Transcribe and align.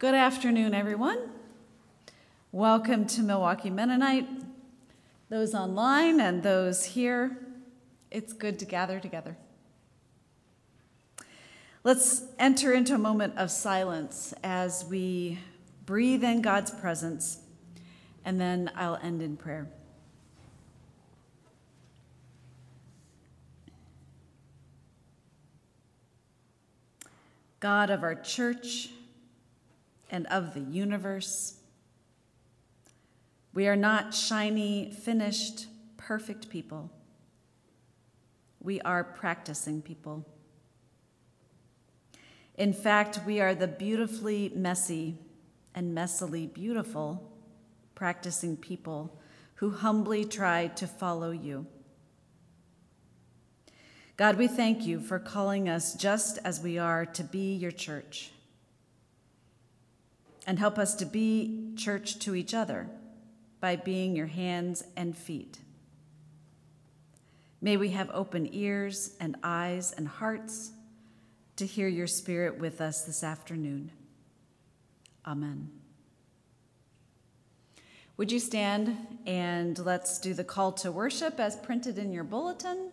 Good 0.00 0.16
afternoon, 0.16 0.74
everyone. 0.74 1.18
Welcome 2.50 3.06
to 3.06 3.22
Milwaukee 3.22 3.70
Mennonite. 3.70 4.26
Those 5.28 5.54
online 5.54 6.20
and 6.20 6.42
those 6.42 6.84
here, 6.84 7.38
it's 8.10 8.32
good 8.32 8.58
to 8.58 8.64
gather 8.64 8.98
together. 8.98 9.36
Let's 11.84 12.24
enter 12.40 12.72
into 12.72 12.96
a 12.96 12.98
moment 12.98 13.38
of 13.38 13.52
silence 13.52 14.34
as 14.42 14.84
we 14.84 15.38
breathe 15.86 16.24
in 16.24 16.42
God's 16.42 16.72
presence, 16.72 17.38
and 18.24 18.40
then 18.40 18.72
I'll 18.74 18.96
end 18.96 19.22
in 19.22 19.36
prayer. 19.36 19.68
God 27.60 27.90
of 27.90 28.02
our 28.02 28.16
church 28.16 28.88
and 30.14 30.28
of 30.28 30.54
the 30.54 30.60
universe. 30.60 31.56
We 33.52 33.66
are 33.66 33.74
not 33.74 34.14
shiny, 34.14 34.92
finished, 34.92 35.66
perfect 35.96 36.48
people. 36.48 36.88
We 38.60 38.80
are 38.82 39.02
practicing 39.02 39.82
people. 39.82 40.24
In 42.54 42.72
fact, 42.72 43.22
we 43.26 43.40
are 43.40 43.56
the 43.56 43.66
beautifully 43.66 44.52
messy 44.54 45.18
and 45.74 45.96
messily 45.98 46.52
beautiful 46.54 47.32
practicing 47.96 48.56
people 48.56 49.18
who 49.56 49.70
humbly 49.70 50.24
try 50.24 50.68
to 50.68 50.86
follow 50.86 51.32
you. 51.32 51.66
God, 54.16 54.36
we 54.36 54.46
thank 54.46 54.86
you 54.86 55.00
for 55.00 55.18
calling 55.18 55.68
us 55.68 55.94
just 55.94 56.38
as 56.44 56.60
we 56.60 56.78
are 56.78 57.04
to 57.04 57.24
be 57.24 57.54
your 57.54 57.72
church. 57.72 58.30
And 60.46 60.58
help 60.58 60.78
us 60.78 60.94
to 60.96 61.06
be 61.06 61.72
church 61.76 62.18
to 62.20 62.34
each 62.34 62.52
other 62.52 62.88
by 63.60 63.76
being 63.76 64.14
your 64.14 64.26
hands 64.26 64.84
and 64.96 65.16
feet. 65.16 65.58
May 67.62 67.78
we 67.78 67.90
have 67.90 68.10
open 68.12 68.50
ears 68.52 69.14
and 69.18 69.36
eyes 69.42 69.92
and 69.92 70.06
hearts 70.06 70.72
to 71.56 71.64
hear 71.64 71.88
your 71.88 72.06
spirit 72.06 72.58
with 72.58 72.82
us 72.82 73.02
this 73.04 73.24
afternoon. 73.24 73.90
Amen. 75.26 75.70
Would 78.16 78.30
you 78.30 78.38
stand 78.38 78.96
and 79.26 79.78
let's 79.78 80.18
do 80.18 80.34
the 80.34 80.44
call 80.44 80.72
to 80.72 80.92
worship 80.92 81.40
as 81.40 81.56
printed 81.56 81.98
in 81.98 82.12
your 82.12 82.22
bulletin? 82.22 82.90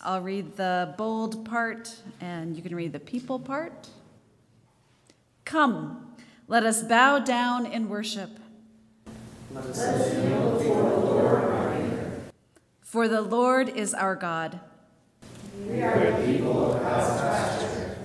I'll 0.00 0.20
read 0.20 0.56
the 0.56 0.94
bold 0.98 1.46
part, 1.46 1.94
and 2.20 2.54
you 2.56 2.62
can 2.62 2.74
read 2.74 2.92
the 2.92 3.00
people 3.00 3.38
part. 3.38 3.88
Come, 5.44 6.14
let 6.48 6.64
us 6.64 6.82
bow 6.82 7.18
down 7.18 7.66
in 7.66 7.88
worship. 7.88 8.30
Let 9.52 9.64
us 9.66 10.14
kneel 10.14 10.58
before 10.58 10.82
the 10.82 10.96
Lord 10.96 11.44
our 11.44 11.74
Maker. 11.74 12.22
For 12.80 13.08
the 13.08 13.20
Lord 13.20 13.68
is 13.68 13.94
our 13.94 14.16
God. 14.16 14.60
We 15.68 15.82
are 15.82 16.10
the 16.10 16.26
people 16.26 16.72
of 16.72 16.82
God's 16.82 17.20
pasture. 17.20 17.96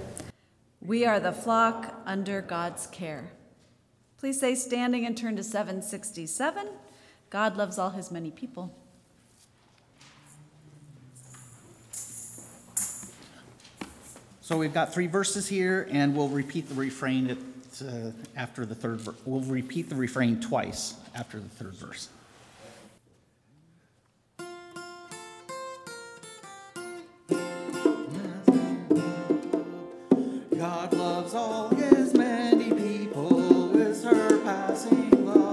We 0.82 1.06
are 1.06 1.20
the 1.20 1.32
flock 1.32 2.02
under 2.06 2.42
God's 2.42 2.88
care. 2.88 3.32
Please 4.18 4.40
say 4.40 4.54
standing 4.54 5.06
and 5.06 5.18
turn 5.18 5.36
to 5.38 5.44
767. 5.44 6.68
God 7.30 7.56
loves 7.56 7.78
all 7.78 7.92
his 7.92 8.12
many 8.12 8.32
people. 8.32 8.76
So 14.50 14.58
we've 14.58 14.74
got 14.74 14.92
three 14.92 15.06
verses 15.06 15.48
here, 15.48 15.88
and 15.92 16.16
we'll 16.16 16.28
repeat 16.28 16.68
the 16.68 16.74
refrain 16.74 17.30
at, 17.30 17.38
uh, 17.88 18.10
after 18.36 18.66
the 18.66 18.74
third. 18.74 19.00
Ver- 19.00 19.14
we'll 19.24 19.42
repeat 19.42 19.90
the 19.90 19.96
refrain 19.96 20.42
twice 20.42 20.96
after 21.14 21.40
the 21.40 21.50
third 21.50 21.76
verse. 21.76 22.10
God 30.58 30.94
loves 30.94 31.36
all 31.36 31.70
his 31.70 32.16
many 32.16 32.72
people 32.72 33.68
with 33.68 33.96
surpassing 33.96 35.28
love. 35.28 35.49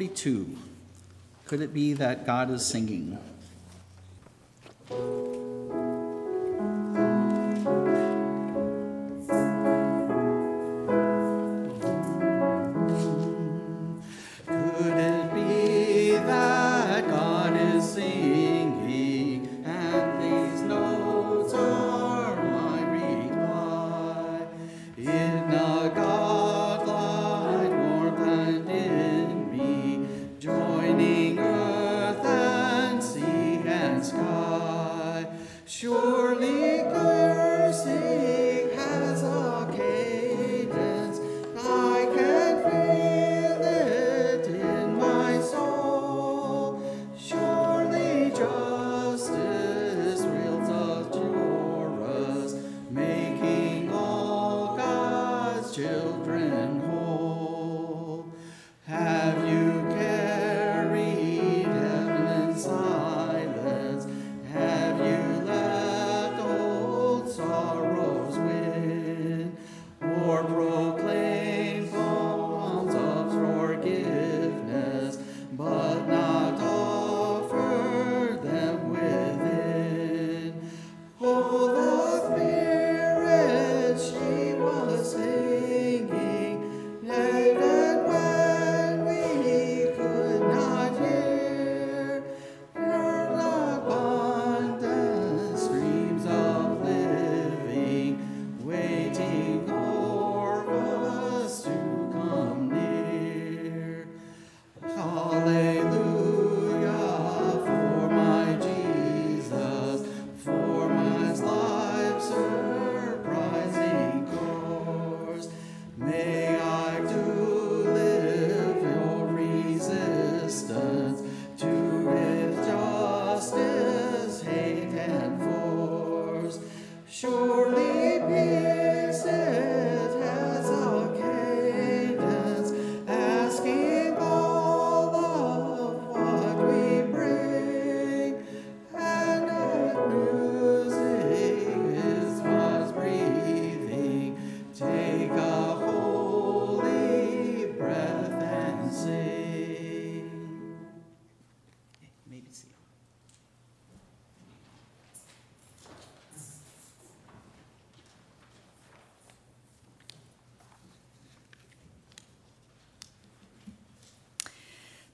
42, 0.00 0.56
could 1.44 1.60
it 1.60 1.74
be 1.74 1.92
that 1.92 2.24
God 2.24 2.50
is 2.50 2.64
singing? 2.64 3.18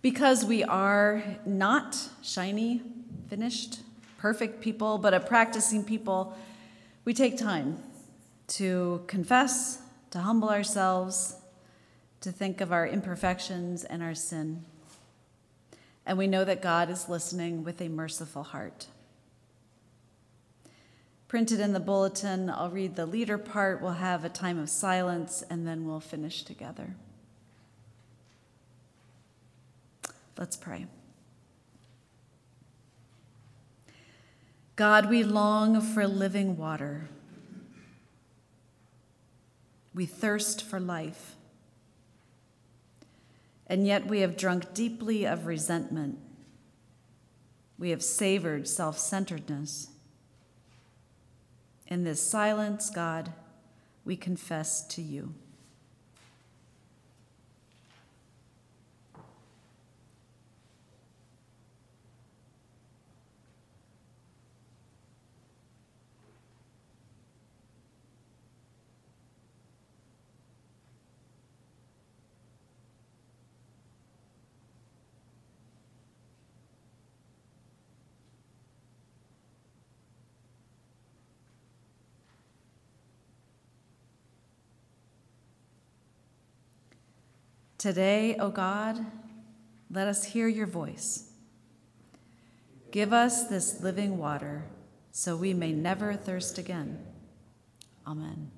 Because 0.07 0.45
we 0.45 0.63
are 0.63 1.21
not 1.45 1.99
shiny, 2.23 2.81
finished, 3.29 3.81
perfect 4.19 4.61
people, 4.61 4.99
but 4.99 5.13
a 5.13 5.19
practicing 5.19 5.83
people, 5.83 6.39
we 7.05 7.13
take 7.13 7.37
time 7.37 7.83
to 8.47 9.03
confess, 9.09 9.83
to 10.13 10.21
humble 10.21 10.49
ourselves, 10.49 11.35
to 12.21 12.31
think 12.31 12.61
of 12.61 12.71
our 12.71 12.87
imperfections 12.87 13.83
and 13.83 14.01
our 14.01 14.15
sin. 14.15 14.65
And 16.07 16.17
we 16.17 16.29
know 16.29 16.45
that 16.45 16.63
God 16.63 16.89
is 16.89 17.09
listening 17.09 17.65
with 17.65 17.81
a 17.81 17.89
merciful 17.89 18.45
heart. 18.45 18.87
Printed 21.27 21.59
in 21.59 21.73
the 21.73 21.81
bulletin, 21.81 22.49
I'll 22.49 22.71
read 22.71 22.95
the 22.95 23.07
leader 23.07 23.39
part. 23.39 23.83
We'll 23.83 23.91
have 23.91 24.25
a 24.25 24.29
time 24.29 24.61
of 24.61 24.71
silence 24.71 25.43
and 25.51 25.67
then 25.67 25.85
we'll 25.85 25.99
finish 25.99 26.45
together. 26.45 26.95
Let's 30.39 30.57
pray. 30.57 30.87
God, 34.77 35.09
we 35.09 35.25
long 35.25 35.81
for 35.81 36.07
living 36.07 36.59
water. 36.59 37.09
We 39.95 40.05
thirst 40.05 40.63
for 40.63 40.79
life. 40.79 41.37
And 43.67 43.87
yet 43.87 44.07
we 44.07 44.21
have 44.21 44.37
drunk 44.37 44.75
deeply 44.75 45.25
of 45.25 45.47
resentment. 45.47 46.19
We 47.79 47.91
have 47.91 48.03
savored 48.03 48.69
self 48.69 48.99
centeredness. 48.99 49.89
In 51.87 52.05
this 52.05 52.21
silence, 52.21 52.91
God, 52.91 53.33
we 54.05 54.17
confess 54.17 54.87
to 54.89 55.03
you. 55.03 55.35
Today, 87.87 88.35
O 88.41 88.51
God, 88.51 88.99
let 89.93 90.09
us 90.09 90.25
hear 90.25 90.49
your 90.49 90.67
voice. 90.67 91.31
Give 92.91 93.13
us 93.13 93.45
this 93.45 93.81
living 93.81 94.19
water 94.19 94.65
so 95.13 95.37
we 95.37 95.55
may 95.55 95.71
never 95.71 96.15
thirst 96.15 96.59
again. 96.59 96.99
Amen. 98.05 98.51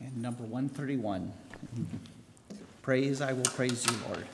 And 0.00 0.20
number 0.20 0.42
131 0.42 1.32
Praise, 2.82 3.22
I 3.22 3.32
will 3.32 3.44
praise 3.44 3.86
you, 3.86 3.96
Lord. 4.06 4.26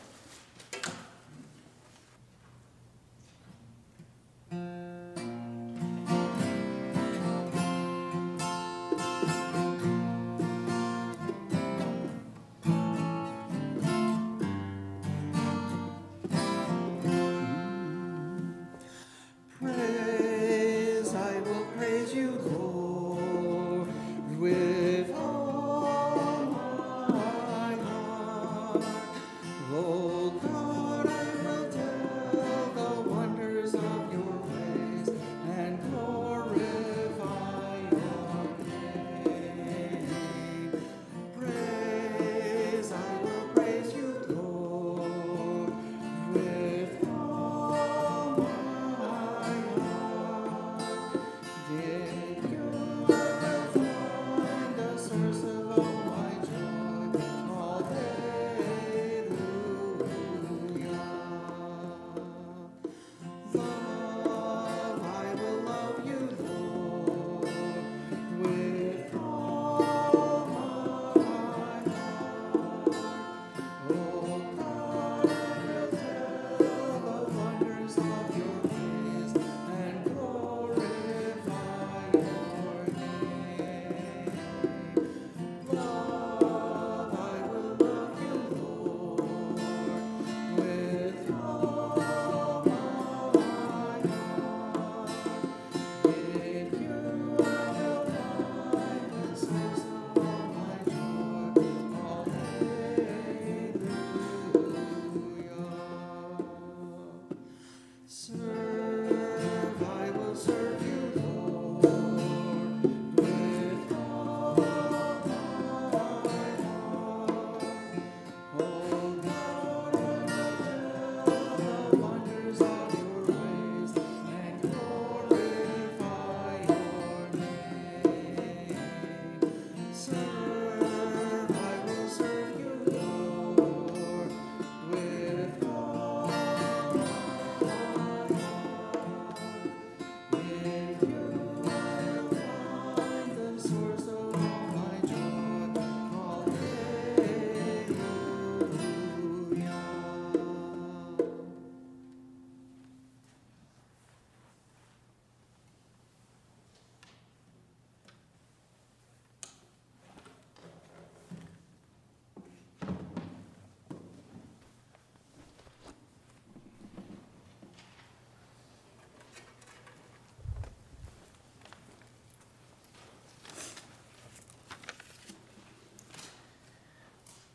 Love, 63.54 63.81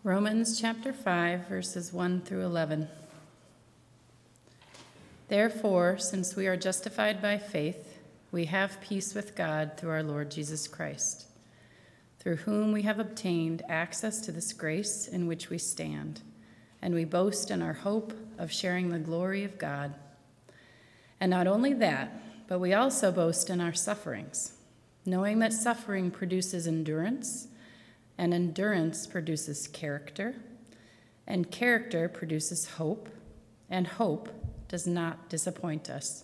Romans 0.07 0.57
chapter 0.57 0.93
5, 0.93 1.49
verses 1.49 1.91
1 1.91 2.21
through 2.21 2.45
11. 2.45 2.87
Therefore, 5.27 5.97
since 5.97 6.33
we 6.33 6.47
are 6.47 6.55
justified 6.55 7.21
by 7.21 7.37
faith, 7.37 7.99
we 8.31 8.45
have 8.45 8.79
peace 8.79 9.13
with 9.13 9.35
God 9.35 9.71
through 9.75 9.89
our 9.89 10.03
Lord 10.03 10.31
Jesus 10.31 10.65
Christ, 10.65 11.25
through 12.19 12.37
whom 12.37 12.71
we 12.71 12.83
have 12.83 12.99
obtained 12.99 13.63
access 13.67 14.21
to 14.21 14.31
this 14.31 14.53
grace 14.53 15.09
in 15.09 15.27
which 15.27 15.49
we 15.49 15.57
stand, 15.57 16.21
and 16.81 16.93
we 16.93 17.03
boast 17.03 17.51
in 17.51 17.61
our 17.61 17.73
hope 17.73 18.13
of 18.37 18.49
sharing 18.49 18.91
the 18.91 18.99
glory 18.99 19.43
of 19.43 19.57
God. 19.57 19.93
And 21.19 21.31
not 21.31 21.47
only 21.47 21.73
that, 21.73 22.47
but 22.47 22.59
we 22.59 22.73
also 22.73 23.11
boast 23.11 23.49
in 23.49 23.59
our 23.59 23.73
sufferings, 23.73 24.53
knowing 25.05 25.39
that 25.39 25.51
suffering 25.51 26.11
produces 26.11 26.65
endurance, 26.65 27.49
and 28.17 28.33
endurance 28.33 29.05
produces 29.05 29.67
character, 29.67 30.35
and 31.25 31.51
character 31.51 32.09
produces 32.09 32.67
hope, 32.71 33.09
and 33.69 33.87
hope 33.87 34.29
does 34.67 34.87
not 34.87 35.29
disappoint 35.29 35.89
us, 35.89 36.23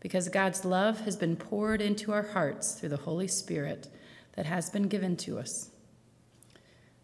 because 0.00 0.28
God's 0.28 0.64
love 0.64 1.00
has 1.00 1.16
been 1.16 1.36
poured 1.36 1.80
into 1.80 2.12
our 2.12 2.22
hearts 2.22 2.74
through 2.74 2.90
the 2.90 2.96
Holy 2.98 3.28
Spirit 3.28 3.88
that 4.32 4.46
has 4.46 4.70
been 4.70 4.88
given 4.88 5.16
to 5.18 5.38
us. 5.38 5.70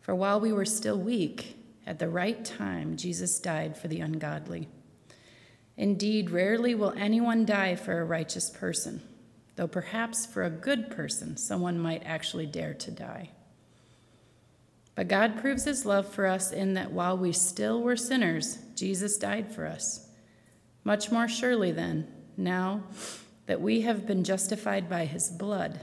For 0.00 0.14
while 0.14 0.40
we 0.40 0.52
were 0.52 0.64
still 0.64 0.98
weak, 0.98 1.56
at 1.86 1.98
the 1.98 2.08
right 2.08 2.44
time, 2.44 2.96
Jesus 2.96 3.38
died 3.38 3.76
for 3.76 3.88
the 3.88 4.00
ungodly. 4.00 4.68
Indeed, 5.76 6.30
rarely 6.30 6.74
will 6.74 6.94
anyone 6.96 7.44
die 7.44 7.76
for 7.76 8.00
a 8.00 8.04
righteous 8.04 8.50
person, 8.50 9.02
though 9.56 9.68
perhaps 9.68 10.26
for 10.26 10.42
a 10.42 10.50
good 10.50 10.90
person 10.90 11.36
someone 11.36 11.78
might 11.78 12.02
actually 12.04 12.46
dare 12.46 12.74
to 12.74 12.90
die. 12.90 13.30
But 14.96 15.08
God 15.08 15.38
proves 15.38 15.64
his 15.64 15.86
love 15.86 16.08
for 16.08 16.26
us 16.26 16.50
in 16.50 16.74
that 16.74 16.90
while 16.90 17.16
we 17.16 17.30
still 17.30 17.82
were 17.82 17.96
sinners, 17.96 18.58
Jesus 18.74 19.18
died 19.18 19.54
for 19.54 19.66
us. 19.66 20.08
Much 20.82 21.12
more 21.12 21.28
surely, 21.28 21.70
then, 21.70 22.08
now 22.36 22.82
that 23.44 23.60
we 23.60 23.82
have 23.82 24.06
been 24.06 24.24
justified 24.24 24.88
by 24.88 25.04
his 25.04 25.28
blood, 25.30 25.80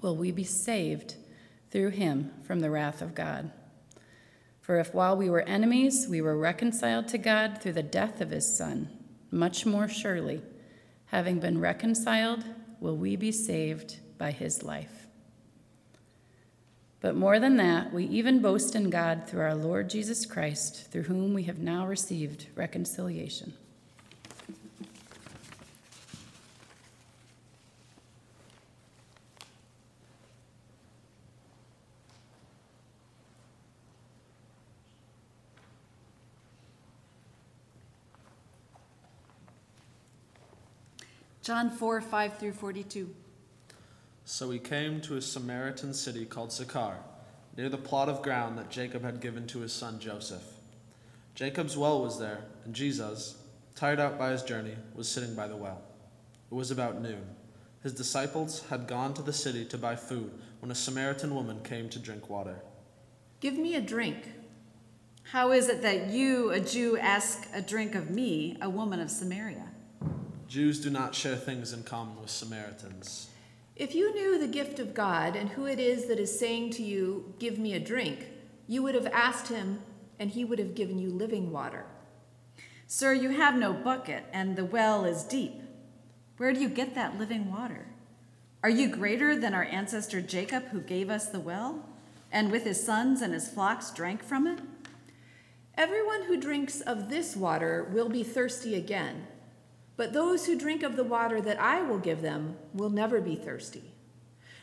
will 0.00 0.16
we 0.16 0.32
be 0.32 0.44
saved 0.44 1.14
through 1.70 1.90
him 1.90 2.32
from 2.42 2.60
the 2.60 2.70
wrath 2.70 3.02
of 3.02 3.14
God. 3.14 3.52
For 4.60 4.78
if 4.78 4.94
while 4.94 5.16
we 5.16 5.28
were 5.28 5.42
enemies, 5.42 6.06
we 6.08 6.20
were 6.20 6.38
reconciled 6.38 7.08
to 7.08 7.18
God 7.18 7.60
through 7.60 7.72
the 7.72 7.82
death 7.82 8.20
of 8.20 8.30
his 8.30 8.56
Son, 8.56 8.88
much 9.30 9.66
more 9.66 9.88
surely, 9.88 10.42
having 11.06 11.38
been 11.38 11.60
reconciled, 11.60 12.44
will 12.80 12.96
we 12.96 13.16
be 13.16 13.32
saved 13.32 13.98
by 14.16 14.30
his 14.30 14.62
life. 14.62 14.99
But 17.00 17.16
more 17.16 17.38
than 17.38 17.56
that, 17.56 17.94
we 17.94 18.04
even 18.04 18.42
boast 18.42 18.74
in 18.74 18.90
God 18.90 19.26
through 19.26 19.40
our 19.40 19.54
Lord 19.54 19.88
Jesus 19.88 20.26
Christ, 20.26 20.90
through 20.90 21.04
whom 21.04 21.32
we 21.32 21.44
have 21.44 21.58
now 21.58 21.86
received 21.86 22.46
reconciliation. 22.54 23.54
John 41.42 41.70
4 41.70 42.02
5 42.02 42.38
through 42.38 42.52
42. 42.52 43.14
So 44.40 44.50
he 44.50 44.58
came 44.58 45.02
to 45.02 45.18
a 45.18 45.20
Samaritan 45.20 45.92
city 45.92 46.24
called 46.24 46.50
Sychar, 46.50 46.96
near 47.58 47.68
the 47.68 47.76
plot 47.76 48.08
of 48.08 48.22
ground 48.22 48.56
that 48.56 48.70
Jacob 48.70 49.02
had 49.02 49.20
given 49.20 49.46
to 49.48 49.58
his 49.58 49.70
son 49.70 50.00
Joseph. 50.00 50.42
Jacob's 51.34 51.76
well 51.76 52.00
was 52.00 52.18
there, 52.18 52.44
and 52.64 52.74
Jesus, 52.74 53.36
tired 53.74 54.00
out 54.00 54.18
by 54.18 54.30
his 54.30 54.42
journey, 54.42 54.76
was 54.94 55.10
sitting 55.10 55.34
by 55.34 55.46
the 55.46 55.56
well. 55.56 55.82
It 56.50 56.54
was 56.54 56.70
about 56.70 57.02
noon. 57.02 57.22
His 57.82 57.92
disciples 57.92 58.64
had 58.70 58.86
gone 58.86 59.12
to 59.12 59.20
the 59.20 59.34
city 59.34 59.66
to 59.66 59.76
buy 59.76 59.94
food 59.94 60.32
when 60.60 60.70
a 60.70 60.74
Samaritan 60.74 61.34
woman 61.34 61.60
came 61.62 61.90
to 61.90 61.98
drink 61.98 62.30
water. 62.30 62.62
Give 63.40 63.58
me 63.58 63.74
a 63.74 63.82
drink. 63.82 64.26
How 65.24 65.52
is 65.52 65.68
it 65.68 65.82
that 65.82 66.06
you, 66.06 66.48
a 66.48 66.60
Jew, 66.60 66.96
ask 66.96 67.46
a 67.52 67.60
drink 67.60 67.94
of 67.94 68.08
me, 68.08 68.56
a 68.62 68.70
woman 68.70 69.00
of 69.00 69.10
Samaria? 69.10 69.68
Jews 70.48 70.80
do 70.80 70.88
not 70.88 71.14
share 71.14 71.36
things 71.36 71.74
in 71.74 71.82
common 71.82 72.18
with 72.18 72.30
Samaritans. 72.30 73.29
If 73.80 73.94
you 73.94 74.12
knew 74.12 74.38
the 74.38 74.46
gift 74.46 74.78
of 74.78 74.92
God 74.92 75.34
and 75.34 75.48
who 75.48 75.64
it 75.64 75.80
is 75.80 76.04
that 76.08 76.20
is 76.20 76.38
saying 76.38 76.72
to 76.72 76.82
you, 76.82 77.32
Give 77.38 77.58
me 77.58 77.72
a 77.72 77.80
drink, 77.80 78.26
you 78.66 78.82
would 78.82 78.94
have 78.94 79.06
asked 79.06 79.48
him, 79.48 79.80
and 80.18 80.30
he 80.30 80.44
would 80.44 80.58
have 80.58 80.74
given 80.74 80.98
you 80.98 81.08
living 81.08 81.50
water. 81.50 81.86
Sir, 82.86 83.14
you 83.14 83.30
have 83.30 83.54
no 83.54 83.72
bucket, 83.72 84.26
and 84.34 84.54
the 84.54 84.66
well 84.66 85.06
is 85.06 85.22
deep. 85.22 85.54
Where 86.36 86.52
do 86.52 86.60
you 86.60 86.68
get 86.68 86.94
that 86.94 87.18
living 87.18 87.50
water? 87.50 87.86
Are 88.62 88.68
you 88.68 88.86
greater 88.86 89.34
than 89.34 89.54
our 89.54 89.64
ancestor 89.64 90.20
Jacob, 90.20 90.64
who 90.68 90.82
gave 90.82 91.08
us 91.08 91.28
the 91.28 91.40
well, 91.40 91.88
and 92.30 92.52
with 92.52 92.64
his 92.64 92.84
sons 92.84 93.22
and 93.22 93.32
his 93.32 93.48
flocks 93.48 93.90
drank 93.90 94.22
from 94.22 94.46
it? 94.46 94.58
Everyone 95.78 96.24
who 96.24 96.38
drinks 96.38 96.82
of 96.82 97.08
this 97.08 97.34
water 97.34 97.88
will 97.90 98.10
be 98.10 98.24
thirsty 98.24 98.74
again. 98.74 99.26
But 100.00 100.14
those 100.14 100.46
who 100.46 100.56
drink 100.56 100.82
of 100.82 100.96
the 100.96 101.04
water 101.04 101.42
that 101.42 101.60
I 101.60 101.82
will 101.82 101.98
give 101.98 102.22
them 102.22 102.56
will 102.72 102.88
never 102.88 103.20
be 103.20 103.36
thirsty. 103.36 103.82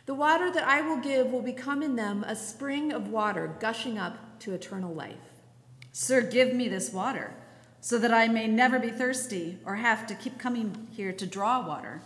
The 0.08 0.15
water 0.15 0.50
that 0.50 0.63
I 0.63 0.82
will 0.82 0.98
give 0.98 1.27
will 1.27 1.44
become 1.44 1.84
in 1.84 1.96
them 1.96 2.24
a 2.24 2.36
spring 2.36 2.91
of 2.91 3.10
water 3.10 3.56
gushing 3.60 4.00
up 4.00 4.39
to 4.39 4.56
eternal 4.56 4.91
life. 4.91 5.44
Sir, 5.91 6.22
give 6.22 6.56
me 6.56 6.67
this 6.67 6.91
water, 6.91 7.36
so 7.82 8.00
that 8.00 8.12
I 8.12 8.27
may 8.27 8.48
never 8.48 8.79
be 8.79 8.89
thirsty 8.89 9.60
or 9.63 9.75
have 9.75 10.08
to 10.08 10.15
keep 10.15 10.39
coming 10.39 10.88
here 10.89 11.13
to 11.13 11.27
draw 11.27 11.67
water. 11.67 12.01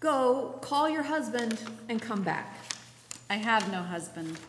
Go, 0.00 0.58
call 0.62 0.88
your 0.88 1.02
husband, 1.02 1.60
and 1.90 2.00
come 2.00 2.22
back. 2.22 2.56
I 3.28 3.34
have 3.34 3.70
no 3.70 3.82
husband. 3.82 4.40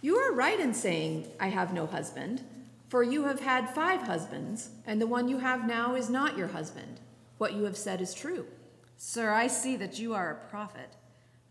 You 0.00 0.16
are 0.16 0.32
right 0.32 0.58
in 0.58 0.72
saying, 0.72 1.26
I 1.38 1.48
have 1.48 1.74
no 1.74 1.84
husband. 1.84 2.42
For 2.88 3.02
you 3.02 3.24
have 3.24 3.40
had 3.40 3.70
five 3.70 4.02
husbands, 4.02 4.70
and 4.86 5.00
the 5.00 5.06
one 5.06 5.28
you 5.28 5.38
have 5.38 5.66
now 5.66 5.94
is 5.94 6.08
not 6.08 6.38
your 6.38 6.48
husband. 6.48 7.00
What 7.38 7.54
you 7.54 7.64
have 7.64 7.76
said 7.76 8.00
is 8.00 8.14
true. 8.14 8.46
Sir, 8.96 9.32
I 9.32 9.48
see 9.48 9.76
that 9.76 9.98
you 9.98 10.14
are 10.14 10.30
a 10.30 10.48
prophet. 10.48 10.90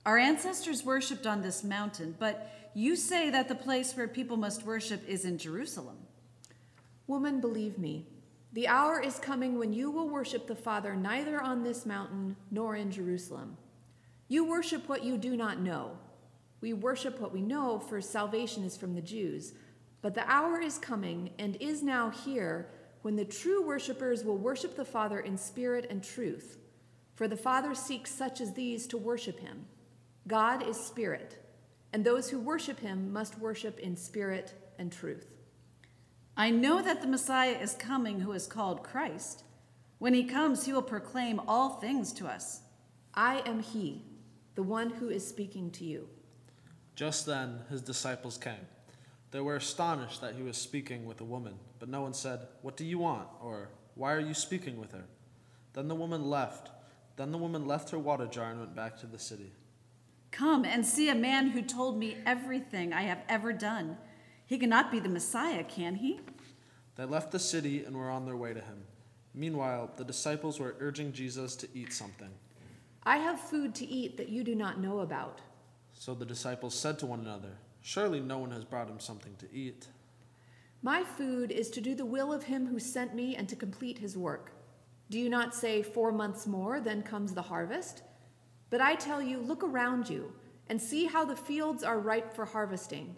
Our 0.05 0.17
ancestors 0.17 0.85
worshipped 0.85 1.27
on 1.27 1.41
this 1.41 1.63
mountain, 1.63 2.15
but 2.17 2.51
you 2.73 2.95
say 2.95 3.29
that 3.29 3.47
the 3.47 3.55
place 3.55 3.95
where 3.95 4.07
people 4.07 4.37
must 4.37 4.65
worship 4.65 5.07
is 5.07 5.25
in 5.25 5.37
Jerusalem. 5.37 5.97
Woman, 7.07 7.41
believe 7.41 7.77
me, 7.77 8.07
the 8.53 8.67
hour 8.67 9.01
is 9.01 9.19
coming 9.19 9.59
when 9.59 9.73
you 9.73 9.91
will 9.91 10.07
worship 10.07 10.47
the 10.47 10.55
Father 10.55 10.95
neither 10.95 11.41
on 11.41 11.63
this 11.63 11.85
mountain 11.85 12.37
nor 12.49 12.75
in 12.75 12.91
Jerusalem. 12.91 13.57
You 14.27 14.45
worship 14.45 14.87
what 14.87 15.03
you 15.03 15.17
do 15.17 15.35
not 15.35 15.59
know. 15.59 15.97
We 16.61 16.73
worship 16.73 17.19
what 17.19 17.33
we 17.33 17.41
know, 17.41 17.79
for 17.79 17.99
salvation 18.01 18.63
is 18.63 18.77
from 18.77 18.95
the 18.95 19.01
Jews. 19.01 19.53
But 20.05 20.13
the 20.13 20.31
hour 20.31 20.61
is 20.61 20.77
coming 20.77 21.31
and 21.39 21.57
is 21.59 21.81
now 21.81 22.11
here 22.11 22.67
when 23.01 23.15
the 23.15 23.25
true 23.25 23.65
worshippers 23.65 24.23
will 24.23 24.37
worship 24.37 24.75
the 24.75 24.85
Father 24.85 25.17
in 25.17 25.35
spirit 25.35 25.87
and 25.89 26.03
truth. 26.03 26.59
For 27.15 27.27
the 27.27 27.35
Father 27.35 27.73
seeks 27.73 28.11
such 28.11 28.39
as 28.39 28.53
these 28.53 28.85
to 28.85 28.99
worship 28.99 29.39
him. 29.39 29.65
God 30.27 30.61
is 30.61 30.77
spirit, 30.77 31.43
and 31.91 32.05
those 32.05 32.29
who 32.29 32.39
worship 32.39 32.81
him 32.81 33.11
must 33.11 33.39
worship 33.39 33.79
in 33.79 33.97
spirit 33.97 34.53
and 34.77 34.91
truth. 34.91 35.25
I 36.37 36.51
know 36.51 36.83
that 36.83 37.01
the 37.01 37.07
Messiah 37.07 37.57
is 37.59 37.73
coming 37.73 38.19
who 38.19 38.33
is 38.33 38.45
called 38.45 38.83
Christ. 38.83 39.43
When 39.97 40.13
he 40.13 40.25
comes, 40.25 40.67
he 40.67 40.73
will 40.73 40.83
proclaim 40.83 41.41
all 41.47 41.79
things 41.79 42.13
to 42.13 42.27
us. 42.27 42.61
I 43.15 43.41
am 43.47 43.59
he, 43.59 44.03
the 44.53 44.61
one 44.61 44.91
who 44.91 45.09
is 45.09 45.27
speaking 45.27 45.71
to 45.71 45.83
you. 45.83 46.07
Just 46.95 47.25
then 47.25 47.61
his 47.71 47.81
disciples 47.81 48.37
came. 48.37 48.67
They 49.31 49.39
were 49.39 49.55
astonished 49.55 50.21
that 50.21 50.35
he 50.35 50.43
was 50.43 50.57
speaking 50.57 51.05
with 51.05 51.19
a 51.21 51.25
woman, 51.25 51.55
but 51.79 51.89
no 51.89 52.01
one 52.01 52.13
said, 52.13 52.47
What 52.61 52.77
do 52.77 52.85
you 52.85 52.99
want? 52.99 53.27
or 53.41 53.69
Why 53.95 54.13
are 54.13 54.19
you 54.19 54.33
speaking 54.33 54.79
with 54.79 54.91
her? 54.91 55.05
Then 55.73 55.87
the 55.87 55.95
woman 55.95 56.29
left. 56.29 56.69
Then 57.17 57.31
the 57.31 57.37
woman 57.37 57.67
left 57.67 57.89
her 57.89 57.99
water 57.99 58.27
jar 58.27 58.51
and 58.51 58.59
went 58.59 58.75
back 58.75 58.97
to 58.99 59.07
the 59.07 59.19
city. 59.19 59.51
Come 60.31 60.65
and 60.65 60.85
see 60.85 61.09
a 61.09 61.15
man 61.15 61.49
who 61.49 61.61
told 61.61 61.97
me 61.97 62.17
everything 62.25 62.91
I 62.91 63.03
have 63.03 63.21
ever 63.29 63.53
done. 63.53 63.97
He 64.45 64.57
cannot 64.57 64.91
be 64.91 64.99
the 64.99 65.09
Messiah, 65.09 65.63
can 65.63 65.95
he? 65.95 66.19
They 66.95 67.05
left 67.05 67.31
the 67.31 67.39
city 67.39 67.83
and 67.83 67.95
were 67.95 68.09
on 68.09 68.25
their 68.25 68.37
way 68.37 68.53
to 68.53 68.59
him. 68.59 68.83
Meanwhile, 69.33 69.91
the 69.97 70.05
disciples 70.05 70.59
were 70.59 70.75
urging 70.79 71.11
Jesus 71.11 71.55
to 71.57 71.67
eat 71.73 71.91
something. 71.93 72.29
I 73.03 73.17
have 73.17 73.39
food 73.39 73.75
to 73.75 73.85
eat 73.85 74.17
that 74.17 74.29
you 74.29 74.43
do 74.43 74.55
not 74.55 74.79
know 74.79 74.99
about. 74.99 75.41
So 75.93 76.13
the 76.13 76.25
disciples 76.25 76.73
said 76.73 76.99
to 76.99 77.05
one 77.05 77.19
another, 77.19 77.57
Surely 77.87 78.19
no 78.19 78.39
one 78.39 78.49
has 78.49 78.65
brought 78.65 78.89
him 78.89 78.99
something 78.99 79.35
to 79.35 79.47
eat. 79.53 79.89
My 80.81 81.03
food 81.03 81.51
is 81.51 81.69
to 81.69 81.79
do 81.79 81.93
the 81.93 82.03
will 82.03 82.33
of 82.33 82.45
him 82.45 82.65
who 82.65 82.79
sent 82.79 83.13
me 83.13 83.35
and 83.35 83.47
to 83.47 83.55
complete 83.55 83.99
his 83.99 84.17
work. 84.17 84.53
Do 85.11 85.19
you 85.19 85.29
not 85.29 85.53
say, 85.53 85.83
Four 85.83 86.11
months 86.11 86.47
more, 86.47 86.79
then 86.79 87.03
comes 87.03 87.35
the 87.35 87.43
harvest? 87.43 88.01
But 88.71 88.81
I 88.81 88.95
tell 88.95 89.21
you, 89.21 89.37
look 89.37 89.63
around 89.63 90.09
you 90.09 90.33
and 90.67 90.81
see 90.81 91.05
how 91.05 91.25
the 91.25 91.35
fields 91.35 91.83
are 91.83 91.99
ripe 91.99 92.33
for 92.33 92.45
harvesting. 92.45 93.17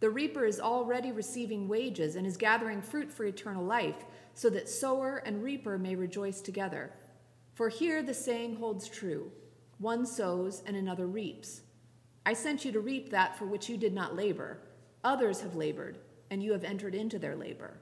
The 0.00 0.10
reaper 0.10 0.44
is 0.44 0.58
already 0.58 1.12
receiving 1.12 1.68
wages 1.68 2.16
and 2.16 2.26
is 2.26 2.36
gathering 2.36 2.82
fruit 2.82 3.12
for 3.12 3.24
eternal 3.24 3.64
life, 3.64 4.04
so 4.34 4.50
that 4.50 4.68
sower 4.68 5.18
and 5.18 5.44
reaper 5.44 5.78
may 5.78 5.94
rejoice 5.94 6.40
together. 6.40 6.90
For 7.54 7.68
here 7.68 8.02
the 8.02 8.14
saying 8.14 8.56
holds 8.56 8.88
true 8.88 9.30
one 9.78 10.04
sows 10.04 10.60
and 10.66 10.74
another 10.76 11.06
reaps. 11.06 11.62
I 12.24 12.34
sent 12.34 12.64
you 12.64 12.72
to 12.72 12.80
reap 12.80 13.10
that 13.10 13.36
for 13.36 13.46
which 13.46 13.68
you 13.68 13.76
did 13.76 13.92
not 13.92 14.14
labor. 14.14 14.58
Others 15.02 15.40
have 15.40 15.56
labored, 15.56 15.98
and 16.30 16.42
you 16.42 16.52
have 16.52 16.64
entered 16.64 16.94
into 16.94 17.18
their 17.18 17.34
labor. 17.34 17.74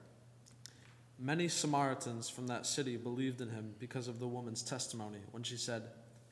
Many 1.19 1.49
Samaritans 1.49 2.31
from 2.31 2.47
that 2.47 2.65
city 2.65 2.97
believed 2.97 3.43
in 3.43 3.51
him 3.51 3.75
because 3.79 4.09
of 4.09 4.19
the 4.19 4.27
woman's 4.27 4.63
testimony 4.63 5.19
when 5.33 5.43
she 5.43 5.59
said, 5.59 5.83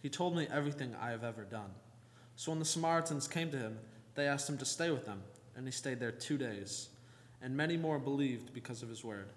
He 0.00 0.09
told 0.09 0.35
me 0.35 0.49
everything 0.50 0.95
I 0.99 1.11
have 1.11 1.25
ever 1.25 1.45
done. 1.45 1.71
So 2.37 2.53
when 2.53 2.59
the 2.59 2.65
Samaritans 2.65 3.29
came 3.29 3.50
to 3.50 3.59
him, 3.59 3.79
they 4.15 4.27
asked 4.27 4.49
him 4.49 4.57
to 4.59 4.65
stay 4.65 4.91
with 4.91 5.05
them, 5.05 5.23
and 5.57 5.67
he 5.67 5.73
stayed 5.73 6.00
there 6.00 6.11
two 6.11 6.38
days. 6.38 6.88
And 7.43 7.55
many 7.55 7.77
more 7.77 7.99
believed 7.99 8.55
because 8.55 8.83
of 8.83 8.88
his 8.88 9.05
word. 9.05 9.29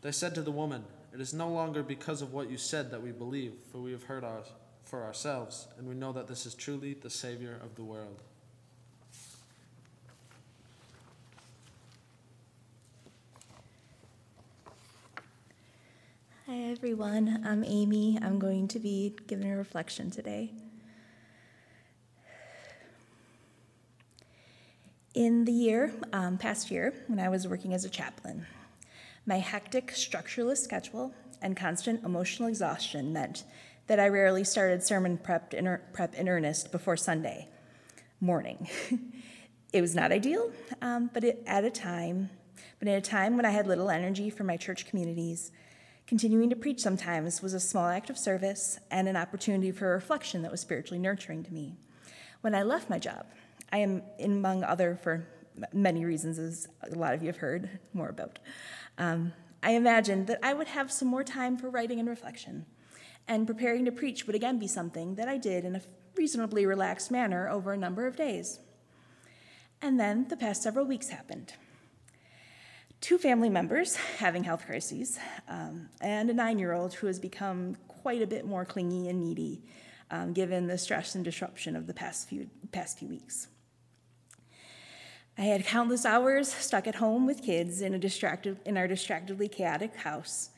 They 0.00 0.12
said 0.12 0.34
to 0.36 0.42
the 0.42 0.50
woman, 0.50 0.84
It 1.12 1.20
is 1.20 1.34
no 1.34 1.48
longer 1.48 1.82
because 1.82 2.22
of 2.22 2.32
what 2.32 2.50
you 2.50 2.56
said 2.56 2.90
that 2.90 3.02
we 3.02 3.12
believe, 3.12 3.52
for 3.70 3.78
we 3.78 3.92
have 3.92 4.04
heard 4.04 4.24
our, 4.24 4.44
for 4.84 5.02
ourselves, 5.02 5.68
and 5.78 5.88
we 5.88 5.94
know 5.94 6.12
that 6.12 6.28
this 6.28 6.46
is 6.46 6.54
truly 6.54 6.94
the 6.94 7.10
Savior 7.10 7.58
of 7.62 7.74
the 7.74 7.82
world. 7.82 8.22
Hi 16.46 16.56
everyone, 16.70 17.42
I'm 17.46 17.64
Amy. 17.64 18.18
I'm 18.20 18.38
going 18.38 18.68
to 18.68 18.78
be 18.78 19.16
giving 19.26 19.50
a 19.50 19.56
reflection 19.56 20.10
today. 20.10 20.52
In 25.14 25.44
the 25.44 25.52
year, 25.52 25.94
um, 26.12 26.36
past 26.36 26.70
year, 26.70 26.92
when 27.06 27.18
I 27.18 27.28
was 27.28 27.48
working 27.48 27.72
as 27.72 27.84
a 27.84 27.88
chaplain, 27.88 28.46
my 29.26 29.38
hectic, 29.38 29.92
structureless 29.92 30.62
schedule 30.62 31.14
and 31.40 31.56
constant 31.56 32.04
emotional 32.04 32.48
exhaustion 32.48 33.12
meant 33.12 33.44
that 33.86 34.00
I 34.00 34.08
rarely 34.08 34.44
started 34.44 34.82
sermon 34.82 35.18
prep 35.18 35.54
in, 35.54 35.78
prep 35.92 36.14
in 36.14 36.28
earnest 36.28 36.72
before 36.72 36.96
Sunday 36.96 37.48
morning. 38.20 38.68
it 39.72 39.80
was 39.80 39.94
not 39.94 40.12
ideal, 40.12 40.50
um, 40.80 41.10
but 41.12 41.24
it, 41.24 41.42
at 41.46 41.64
a 41.64 41.70
time, 41.70 42.30
but 42.78 42.88
at 42.88 42.96
a 42.96 43.00
time 43.00 43.36
when 43.36 43.44
I 43.44 43.50
had 43.50 43.66
little 43.66 43.90
energy 43.90 44.30
for 44.30 44.44
my 44.44 44.56
church 44.56 44.86
communities 44.86 45.52
Continuing 46.06 46.50
to 46.50 46.56
preach 46.56 46.80
sometimes 46.80 47.40
was 47.40 47.54
a 47.54 47.60
small 47.60 47.88
act 47.88 48.10
of 48.10 48.18
service 48.18 48.78
and 48.90 49.08
an 49.08 49.16
opportunity 49.16 49.72
for 49.72 49.88
reflection 49.88 50.42
that 50.42 50.50
was 50.50 50.60
spiritually 50.60 50.98
nurturing 50.98 51.42
to 51.42 51.52
me. 51.52 51.76
When 52.42 52.54
I 52.54 52.62
left 52.62 52.90
my 52.90 52.98
job, 52.98 53.24
I 53.72 53.78
am, 53.78 54.02
among 54.22 54.64
other, 54.64 54.98
for 55.02 55.26
many 55.72 56.04
reasons, 56.04 56.38
as 56.38 56.68
a 56.82 56.94
lot 56.94 57.14
of 57.14 57.22
you 57.22 57.28
have 57.28 57.38
heard 57.38 57.70
more 57.94 58.10
about, 58.10 58.38
um, 58.98 59.32
I 59.62 59.70
imagined 59.70 60.26
that 60.26 60.40
I 60.42 60.52
would 60.52 60.66
have 60.66 60.92
some 60.92 61.08
more 61.08 61.24
time 61.24 61.56
for 61.56 61.70
writing 61.70 61.98
and 61.98 62.08
reflection. 62.08 62.66
And 63.26 63.46
preparing 63.46 63.84
to 63.86 63.92
preach 63.92 64.26
would 64.26 64.36
again 64.36 64.58
be 64.58 64.66
something 64.66 65.14
that 65.14 65.28
I 65.28 65.38
did 65.38 65.64
in 65.64 65.76
a 65.76 65.82
reasonably 66.16 66.66
relaxed 66.66 67.10
manner 67.10 67.48
over 67.48 67.72
a 67.72 67.78
number 67.78 68.06
of 68.06 68.16
days. 68.16 68.60
And 69.80 69.98
then 69.98 70.28
the 70.28 70.36
past 70.36 70.62
several 70.62 70.86
weeks 70.86 71.08
happened 71.08 71.54
two 73.04 73.18
family 73.18 73.50
members 73.50 73.96
having 73.96 74.42
health 74.42 74.64
crises, 74.64 75.18
um, 75.46 75.90
and 76.00 76.30
a 76.30 76.32
nine 76.32 76.58
year 76.58 76.72
old 76.72 76.94
who 76.94 77.06
has 77.06 77.18
become 77.18 77.76
quite 77.86 78.22
a 78.22 78.26
bit 78.26 78.46
more 78.46 78.64
clingy 78.64 79.10
and 79.10 79.20
needy 79.20 79.62
um, 80.10 80.32
given 80.32 80.66
the 80.66 80.78
stress 80.78 81.14
and 81.14 81.22
disruption 81.22 81.76
of 81.76 81.86
the 81.86 81.92
past 81.92 82.30
few, 82.30 82.48
past 82.72 82.98
few 82.98 83.08
weeks. 83.08 83.48
I 85.36 85.42
had 85.42 85.66
countless 85.66 86.06
hours 86.06 86.50
stuck 86.50 86.86
at 86.86 86.94
home 86.94 87.26
with 87.26 87.42
kids 87.42 87.82
in, 87.82 87.92
a 87.92 87.98
distracted, 87.98 88.58
in 88.64 88.78
our 88.78 88.88
distractedly 88.88 89.48
chaotic 89.48 89.94
house, 89.96 90.48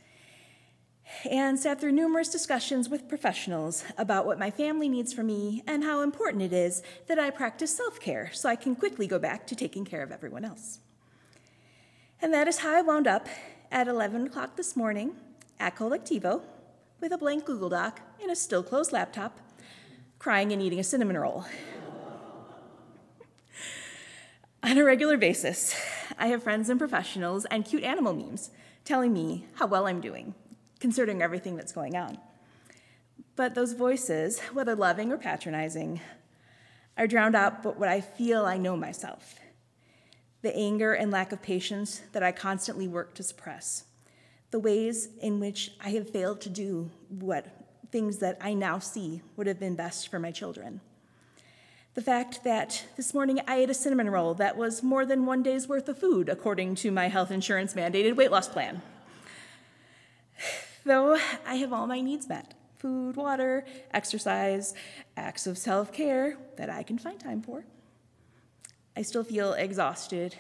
and 1.25 1.59
sat 1.59 1.81
through 1.81 1.93
numerous 1.93 2.29
discussions 2.29 2.89
with 2.89 3.09
professionals 3.09 3.85
about 3.97 4.27
what 4.27 4.39
my 4.39 4.51
family 4.51 4.89
needs 4.89 5.13
from 5.13 5.27
me 5.27 5.63
and 5.67 5.85
how 5.85 6.03
important 6.03 6.43
it 6.43 6.53
is 6.53 6.83
that 7.07 7.19
I 7.19 7.31
practice 7.31 7.77
self 7.77 8.01
care 8.01 8.31
so 8.33 8.49
I 8.49 8.57
can 8.57 8.75
quickly 8.75 9.07
go 9.07 9.19
back 9.19 9.47
to 9.49 9.57
taking 9.57 9.85
care 9.85 10.03
of 10.03 10.13
everyone 10.13 10.45
else. 10.45 10.81
And 12.21 12.33
that 12.33 12.49
is 12.49 12.59
how 12.59 12.75
I 12.75 12.83
wound 12.83 13.07
up 13.07 13.29
at 13.71 13.89
11 13.89 14.27
o'clock 14.27 14.57
this 14.57 14.77
morning 14.77 15.17
at 15.59 15.77
Colectivo 15.77 16.43
with 17.01 17.13
a 17.13 17.19
blank 17.19 17.45
Google 17.45 17.69
Doc 17.69 18.01
and 18.21 18.31
a 18.31 18.37
still 18.37 18.63
closed 18.63 18.93
laptop, 18.93 19.39
crying 20.19 20.53
and 20.53 20.63
eating 20.63 20.81
a 20.81 20.85
cinnamon 20.85 21.19
roll. 21.19 21.45
On 24.63 24.79
a 24.79 24.85
regular 24.85 25.17
basis, 25.17 25.79
I 26.19 26.29
have 26.29 26.43
friends 26.43 26.69
and 26.69 26.79
professionals 26.79 27.45
and 27.47 27.65
cute 27.65 27.85
animal 27.85 28.15
memes 28.15 28.51
telling 28.85 29.13
me 29.13 29.47
how 29.55 29.67
well 29.67 29.87
I'm 29.87 30.01
doing, 30.01 30.35
considering 30.81 31.23
everything 31.23 31.57
that's 31.57 31.73
going 31.73 31.97
on. 31.97 32.19
But 33.35 33.55
those 33.55 33.73
voices, 33.73 34.41
whether 34.53 34.75
loving 34.75 35.13
or 35.13 35.19
patronizing, 35.19 36.01
are 36.97 37.07
drowned 37.07 37.35
out 37.35 37.63
by 37.63 37.71
what 37.71 37.89
I 37.89 38.01
feel 38.01 38.45
I 38.45 38.57
know 38.57 38.77
myself 38.77 39.37
the 40.43 40.55
anger 40.55 40.93
and 40.93 41.11
lack 41.11 41.33
of 41.33 41.43
patience 41.43 42.03
that 42.13 42.23
I 42.23 42.31
constantly 42.31 42.87
work 42.87 43.15
to 43.15 43.25
suppress, 43.25 43.83
the 44.53 44.61
ways 44.61 45.09
in 45.21 45.41
which 45.41 45.73
I 45.81 45.89
have 45.91 46.09
failed 46.09 46.41
to 46.43 46.49
do 46.49 46.89
what 47.09 47.47
things 47.91 48.19
that 48.19 48.39
I 48.41 48.55
now 48.55 48.79
see 48.79 49.23
would 49.35 49.49
have 49.49 49.59
been 49.59 49.75
best 49.75 50.09
for 50.09 50.21
my 50.21 50.31
children. 50.31 50.81
The 51.95 52.03
fact 52.03 52.45
that 52.45 52.85
this 52.97 53.13
morning 53.13 53.41
I 53.49 53.57
ate 53.57 53.71
a 53.71 53.75
cinnamon 53.75 54.09
roll 54.09 54.35
that 54.35 54.57
was 54.57 54.85
more 54.85 55.05
than 55.05 55.27
one 55.27 55.43
day's 55.43 55.67
worth 55.67 55.89
of 55.89 55.99
food, 55.99 56.29
according 56.29 56.77
to 56.77 56.93
my 56.93 57.09
health 57.09 57.33
insurance 57.33 57.75
mandated 57.75 58.15
weight 58.15 58.31
loss 58.31 58.49
plan. 58.49 58.83
Though 60.87 61.19
I 61.45 61.57
have 61.57 61.73
all 61.73 61.89
my 61.89 62.01
needs 62.01 62.29
met 62.29 62.55
food, 62.79 63.17
water, 63.17 63.65
exercise, 63.93 64.73
acts 65.17 65.49
of 65.49 65.59
self 65.59 65.93
care 65.93 66.37
that 66.59 66.71
I 66.71 66.85
can 66.85 66.97
find 66.97 67.19
time 67.19 67.43
for. 67.43 67.65
I 68.97 69.03
still 69.03 69.25
feel 69.25 69.55
exhausted, 69.55 70.37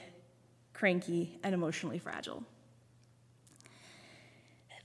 cranky, 0.73 1.41
and 1.43 1.53
emotionally 1.53 1.99
fragile. 1.99 2.45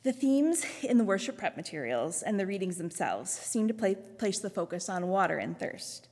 The 0.02 0.12
themes 0.12 0.66
in 0.82 0.98
the 0.98 1.04
worship 1.04 1.38
prep 1.38 1.56
materials 1.56 2.24
and 2.24 2.40
the 2.40 2.48
readings 2.48 2.78
themselves 2.78 3.30
seem 3.30 3.68
to 3.68 3.74
play, 3.76 3.94
place 3.94 4.40
the 4.40 4.50
focus 4.50 4.90
on 4.90 5.10
water 5.10 5.38
and 5.38 5.60
thirst. 5.60 6.08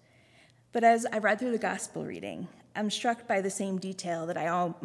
But 0.74 0.84
as 0.84 1.08
I 1.12 1.18
read 1.18 1.40
through 1.40 1.54
the 1.54 1.58
gospel 1.58 2.06
reading, 2.06 2.48
I'm 2.76 2.92
struck 2.92 3.28
by 3.28 3.42
the 3.42 3.50
same 3.50 3.80
detail 3.80 4.28
that 4.28 4.38
I 4.38 4.44
am 4.44 4.76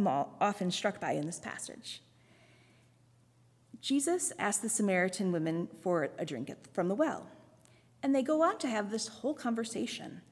often 0.40 0.70
struck 0.70 1.00
by 1.00 1.12
in 1.12 1.27
this 1.27 1.38
passage. 1.38 2.00
Jesus 3.85 4.33
asked 4.38 4.62
the 4.62 4.70
Samaritan 4.70 5.31
women 5.31 5.68
for 5.83 6.09
a 6.16 6.25
drink 6.25 6.51
from 6.73 6.88
the 6.88 6.94
well, 6.94 7.27
and 8.03 8.14
they 8.14 8.23
go 8.23 8.42
on 8.42 8.57
to 8.61 8.66
have 8.66 8.90
this 8.90 9.09
whole 9.09 9.35
conversation 9.35 10.23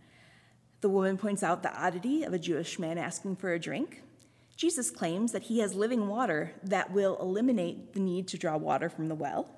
the 0.80 0.88
woman 0.88 1.18
points 1.18 1.42
out 1.42 1.62
the 1.62 1.78
oddity 1.78 2.22
of 2.22 2.32
a 2.32 2.38
Jewish 2.38 2.78
man 2.78 2.96
asking 2.96 3.36
for 3.36 3.52
a 3.52 3.58
drink. 3.58 4.02
Jesus 4.56 4.90
claims 4.90 5.32
that 5.32 5.44
he 5.44 5.58
has 5.58 5.74
living 5.74 6.08
water 6.08 6.54
that 6.64 6.92
will 6.92 7.18
eliminate 7.20 7.92
the 7.92 8.00
need 8.00 8.26
to 8.28 8.38
draw 8.38 8.56
water 8.56 8.88
from 8.88 9.08
the 9.08 9.14
well. 9.14 9.50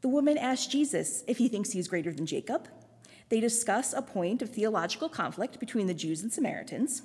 The 0.00 0.08
woman 0.08 0.36
asks 0.36 0.66
Jesus 0.66 1.22
if 1.28 1.38
he 1.38 1.48
thinks 1.48 1.70
he 1.70 1.78
is 1.78 1.86
greater 1.86 2.12
than 2.12 2.26
Jacob. 2.26 2.68
They 3.28 3.38
discuss 3.38 3.92
a 3.92 4.02
point 4.02 4.42
of 4.42 4.50
theological 4.50 5.08
conflict 5.08 5.60
between 5.60 5.86
the 5.86 5.94
Jews 5.94 6.20
and 6.20 6.32
Samaritans. 6.32 7.02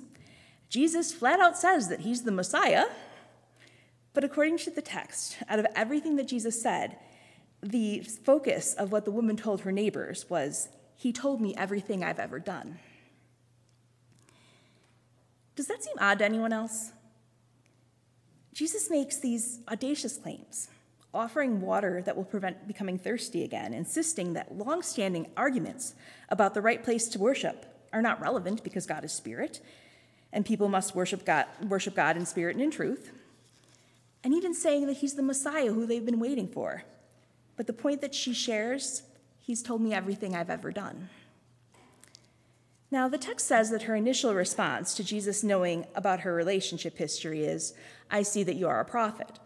Jesus 0.68 1.14
flat 1.14 1.38
out 1.38 1.56
says 1.56 1.88
that 1.88 2.00
he's 2.00 2.24
the 2.24 2.32
Messiah. 2.32 2.86
But 4.14 4.24
according 4.24 4.58
to 4.58 4.70
the 4.70 4.80
text, 4.80 5.36
out 5.48 5.58
of 5.58 5.66
everything 5.74 6.16
that 6.16 6.28
Jesus 6.28 6.62
said, 6.62 6.96
the 7.62 8.00
focus 8.00 8.74
of 8.74 8.92
what 8.92 9.04
the 9.04 9.10
woman 9.10 9.36
told 9.36 9.62
her 9.62 9.72
neighbors 9.72 10.30
was, 10.30 10.68
He 10.96 11.12
told 11.12 11.40
me 11.40 11.54
everything 11.56 12.04
I've 12.04 12.20
ever 12.20 12.38
done. 12.38 12.78
Does 15.56 15.66
that 15.66 15.82
seem 15.82 15.96
odd 16.00 16.18
to 16.18 16.24
anyone 16.24 16.52
else? 16.52 16.92
Jesus 18.52 18.88
makes 18.88 19.18
these 19.18 19.60
audacious 19.68 20.16
claims, 20.16 20.68
offering 21.12 21.60
water 21.60 22.02
that 22.02 22.16
will 22.16 22.24
prevent 22.24 22.68
becoming 22.68 22.98
thirsty 22.98 23.42
again, 23.42 23.74
insisting 23.74 24.34
that 24.34 24.56
long-standing 24.56 25.28
arguments 25.36 25.94
about 26.28 26.54
the 26.54 26.62
right 26.62 26.82
place 26.84 27.08
to 27.08 27.18
worship 27.18 27.66
are 27.92 28.02
not 28.02 28.20
relevant 28.20 28.62
because 28.62 28.86
God 28.86 29.04
is 29.04 29.12
spirit, 29.12 29.60
and 30.32 30.44
people 30.44 30.68
must 30.68 30.94
worship 30.94 31.24
God, 31.24 31.46
worship 31.68 31.94
God 31.94 32.16
in 32.16 32.26
spirit 32.26 32.54
and 32.54 32.62
in 32.62 32.70
truth, 32.70 33.10
and 34.24 34.32
even 34.32 34.54
saying 34.54 34.86
that 34.86 34.96
he's 34.96 35.14
the 35.14 35.22
Messiah 35.22 35.72
who 35.72 35.86
they've 35.86 36.04
been 36.04 36.18
waiting 36.18 36.48
for. 36.48 36.82
But 37.56 37.66
the 37.66 37.74
point 37.74 38.00
that 38.00 38.14
she 38.14 38.32
shares, 38.32 39.02
he's 39.38 39.62
told 39.62 39.82
me 39.82 39.92
everything 39.92 40.34
I've 40.34 40.50
ever 40.50 40.72
done. 40.72 41.10
Now, 42.90 43.08
the 43.08 43.18
text 43.18 43.46
says 43.46 43.70
that 43.70 43.82
her 43.82 43.94
initial 43.94 44.34
response 44.34 44.94
to 44.94 45.04
Jesus 45.04 45.44
knowing 45.44 45.86
about 45.94 46.20
her 46.20 46.32
relationship 46.32 46.96
history 46.96 47.44
is, 47.44 47.74
I 48.10 48.22
see 48.22 48.42
that 48.44 48.56
you 48.56 48.66
are 48.66 48.80
a 48.80 48.84
prophet. 48.84 49.38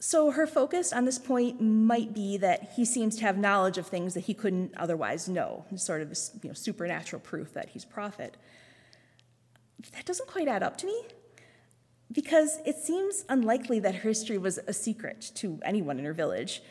So 0.00 0.30
her 0.30 0.46
focus 0.46 0.92
on 0.92 1.04
this 1.04 1.18
point 1.18 1.60
might 1.60 2.14
be 2.14 2.36
that 2.36 2.72
he 2.76 2.84
seems 2.84 3.16
to 3.16 3.22
have 3.22 3.36
knowledge 3.36 3.78
of 3.78 3.86
things 3.88 4.14
that 4.14 4.24
he 4.24 4.34
couldn't 4.34 4.72
otherwise 4.76 5.28
know, 5.28 5.64
sort 5.76 6.02
of 6.02 6.16
you 6.42 6.50
know, 6.50 6.54
supernatural 6.54 7.20
proof 7.20 7.52
that 7.54 7.70
he's 7.70 7.84
prophet. 7.84 8.36
That 9.92 10.04
doesn't 10.04 10.28
quite 10.28 10.46
add 10.46 10.62
up 10.62 10.76
to 10.78 10.86
me 10.86 11.02
because 12.10 12.60
it 12.64 12.76
seems 12.76 13.24
unlikely 13.28 13.80
that 13.80 13.96
her 13.96 14.08
history 14.08 14.38
was 14.38 14.58
a 14.66 14.72
secret 14.72 15.30
to 15.36 15.60
anyone 15.64 15.98
in 15.98 16.04
her 16.04 16.14
village. 16.14 16.62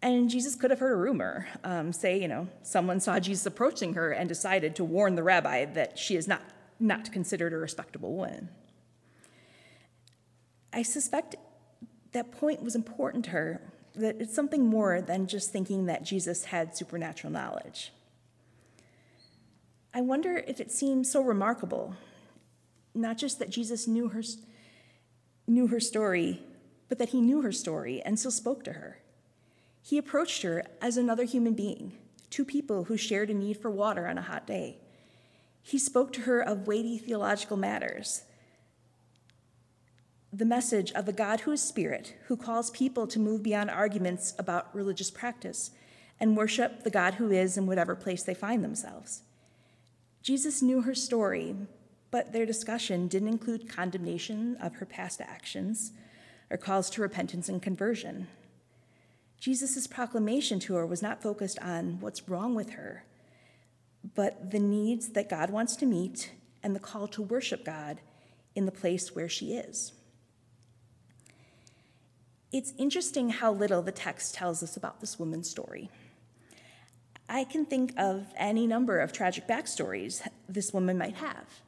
And 0.00 0.30
Jesus 0.30 0.54
could 0.54 0.70
have 0.70 0.78
heard 0.78 0.92
a 0.92 0.96
rumor, 0.96 1.48
um, 1.64 1.92
say, 1.92 2.20
you 2.20 2.28
know, 2.28 2.46
someone 2.62 3.00
saw 3.00 3.18
Jesus 3.18 3.46
approaching 3.46 3.94
her 3.94 4.12
and 4.12 4.28
decided 4.28 4.76
to 4.76 4.84
warn 4.84 5.16
the 5.16 5.24
rabbi 5.24 5.64
that 5.64 5.98
she 5.98 6.14
is 6.14 6.28
not, 6.28 6.42
not 6.78 7.10
considered 7.10 7.52
a 7.52 7.56
respectable 7.56 8.14
woman. 8.14 8.48
I 10.72 10.82
suspect 10.82 11.34
that 12.12 12.30
point 12.30 12.62
was 12.62 12.76
important 12.76 13.24
to 13.24 13.30
her, 13.32 13.60
that 13.96 14.20
it's 14.20 14.34
something 14.34 14.64
more 14.64 15.00
than 15.00 15.26
just 15.26 15.50
thinking 15.50 15.86
that 15.86 16.04
Jesus 16.04 16.44
had 16.44 16.76
supernatural 16.76 17.32
knowledge. 17.32 17.92
I 19.92 20.02
wonder 20.02 20.36
if 20.46 20.60
it 20.60 20.70
seems 20.70 21.10
so 21.10 21.22
remarkable, 21.22 21.96
not 22.94 23.18
just 23.18 23.40
that 23.40 23.50
Jesus 23.50 23.88
knew 23.88 24.08
her, 24.08 24.22
knew 25.48 25.66
her 25.68 25.80
story, 25.80 26.42
but 26.88 26.98
that 26.98 27.10
he 27.10 27.20
knew 27.20 27.42
her 27.42 27.52
story 27.52 28.00
and 28.02 28.18
still 28.18 28.30
spoke 28.30 28.62
to 28.64 28.74
her. 28.74 28.98
He 29.82 29.98
approached 29.98 30.42
her 30.42 30.64
as 30.80 30.96
another 30.96 31.24
human 31.24 31.54
being, 31.54 31.92
two 32.30 32.44
people 32.44 32.84
who 32.84 32.96
shared 32.96 33.30
a 33.30 33.34
need 33.34 33.56
for 33.56 33.70
water 33.70 34.06
on 34.06 34.18
a 34.18 34.22
hot 34.22 34.46
day. 34.46 34.76
He 35.62 35.78
spoke 35.78 36.12
to 36.14 36.22
her 36.22 36.40
of 36.40 36.66
weighty 36.66 36.98
theological 36.98 37.56
matters, 37.56 38.22
the 40.30 40.44
message 40.44 40.92
of 40.92 41.08
a 41.08 41.12
God 41.12 41.40
who 41.40 41.52
is 41.52 41.62
spirit, 41.62 42.14
who 42.26 42.36
calls 42.36 42.70
people 42.70 43.06
to 43.06 43.18
move 43.18 43.42
beyond 43.42 43.70
arguments 43.70 44.34
about 44.38 44.74
religious 44.74 45.10
practice 45.10 45.70
and 46.20 46.36
worship 46.36 46.82
the 46.84 46.90
God 46.90 47.14
who 47.14 47.30
is 47.30 47.56
in 47.56 47.66
whatever 47.66 47.94
place 47.94 48.22
they 48.22 48.34
find 48.34 48.62
themselves. 48.62 49.22
Jesus 50.22 50.60
knew 50.60 50.82
her 50.82 50.94
story, 50.94 51.56
but 52.10 52.32
their 52.32 52.46
discussion 52.46 53.08
didn't 53.08 53.28
include 53.28 53.68
condemnation 53.68 54.56
of 54.56 54.76
her 54.76 54.86
past 54.86 55.20
actions 55.20 55.92
or 56.50 56.56
calls 56.56 56.88
to 56.90 57.02
repentance 57.02 57.48
and 57.48 57.60
conversion. 57.60 58.28
Jesus' 59.38 59.86
proclamation 59.86 60.58
to 60.60 60.74
her 60.74 60.86
was 60.86 61.02
not 61.02 61.22
focused 61.22 61.58
on 61.60 62.00
what's 62.00 62.28
wrong 62.28 62.54
with 62.54 62.70
her, 62.70 63.04
but 64.14 64.50
the 64.50 64.58
needs 64.58 65.10
that 65.10 65.28
God 65.28 65.50
wants 65.50 65.76
to 65.76 65.86
meet 65.86 66.32
and 66.62 66.74
the 66.74 66.80
call 66.80 67.06
to 67.08 67.22
worship 67.22 67.64
God 67.64 68.00
in 68.54 68.66
the 68.66 68.72
place 68.72 69.14
where 69.14 69.28
she 69.28 69.54
is. 69.54 69.92
It's 72.50 72.72
interesting 72.78 73.28
how 73.28 73.52
little 73.52 73.82
the 73.82 73.92
text 73.92 74.34
tells 74.34 74.62
us 74.62 74.76
about 74.76 75.00
this 75.00 75.18
woman's 75.18 75.50
story. 75.50 75.90
I 77.28 77.44
can 77.44 77.66
think 77.66 77.92
of 77.98 78.32
any 78.36 78.66
number 78.66 78.98
of 79.00 79.12
tragic 79.12 79.46
backstories 79.46 80.26
this 80.48 80.72
woman 80.72 80.96
might 80.96 81.16
have. 81.16 81.60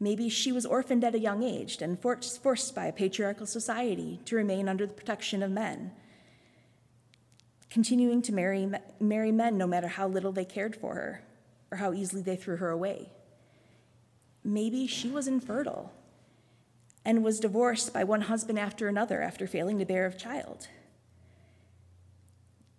Maybe 0.00 0.28
she 0.28 0.52
was 0.52 0.64
orphaned 0.64 1.04
at 1.04 1.14
a 1.14 1.18
young 1.18 1.42
age 1.42 1.82
and 1.82 2.00
forced 2.00 2.74
by 2.74 2.86
a 2.86 2.92
patriarchal 2.92 3.46
society 3.46 4.20
to 4.26 4.36
remain 4.36 4.68
under 4.68 4.86
the 4.86 4.94
protection 4.94 5.42
of 5.42 5.50
men 5.50 5.92
continuing 7.70 8.22
to 8.22 8.32
marry, 8.32 8.70
marry 9.00 9.32
men 9.32 9.58
no 9.58 9.66
matter 9.66 9.88
how 9.88 10.08
little 10.08 10.32
they 10.32 10.44
cared 10.44 10.74
for 10.74 10.94
her 10.94 11.22
or 11.70 11.78
how 11.78 11.92
easily 11.92 12.22
they 12.22 12.36
threw 12.36 12.56
her 12.56 12.70
away. 12.70 13.10
Maybe 14.42 14.86
she 14.86 15.10
was 15.10 15.28
infertile 15.28 15.92
and 17.04 17.22
was 17.22 17.40
divorced 17.40 17.92
by 17.92 18.04
one 18.04 18.22
husband 18.22 18.58
after 18.58 18.88
another 18.88 19.22
after 19.22 19.46
failing 19.46 19.78
to 19.78 19.84
bear 19.84 20.06
a 20.06 20.14
child. 20.14 20.68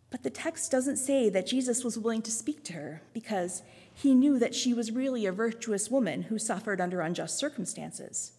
But 0.09 0.23
the 0.23 0.31
text 0.31 0.71
doesn't 0.71 0.97
say 0.97 1.29
that 1.29 1.45
Jesus 1.45 1.83
was 1.83 1.97
willing 1.97 2.23
to 2.23 2.31
speak 2.31 2.63
to 2.65 2.73
her 2.73 3.03
because 3.13 3.61
he 4.01 4.15
knew 4.15 4.39
that 4.39 4.55
she 4.55 4.73
was 4.73 4.91
really 4.91 5.25
a 5.25 5.31
virtuous 5.31 5.89
woman 5.89 6.23
who 6.23 6.39
suffered 6.39 6.79
under 6.79 7.01
unjust 7.01 7.37
circumstances. 7.37 8.31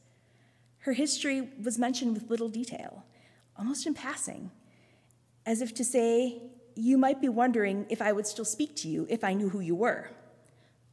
Her 0.79 0.95
history 0.95 1.51
was 1.63 1.79
mentioned 1.79 2.15
with 2.15 2.31
little 2.31 2.49
detail, 2.49 3.05
almost 3.59 3.87
in 3.87 3.93
passing 3.93 4.51
as 5.45 5.61
if 5.61 5.75
to 5.75 5.85
say, 5.85 6.41
You 6.75 6.97
might 6.97 7.21
be 7.21 7.29
wondering 7.29 7.87
if 7.91 8.01
I 8.01 8.13
would 8.13 8.27
still 8.27 8.45
speak 8.45 8.75
to 8.77 8.89
you 8.89 9.07
if 9.11 9.23
I 9.23 9.35
knew 9.35 9.51
who 9.51 9.61
you 9.61 9.75
were. 9.75 10.11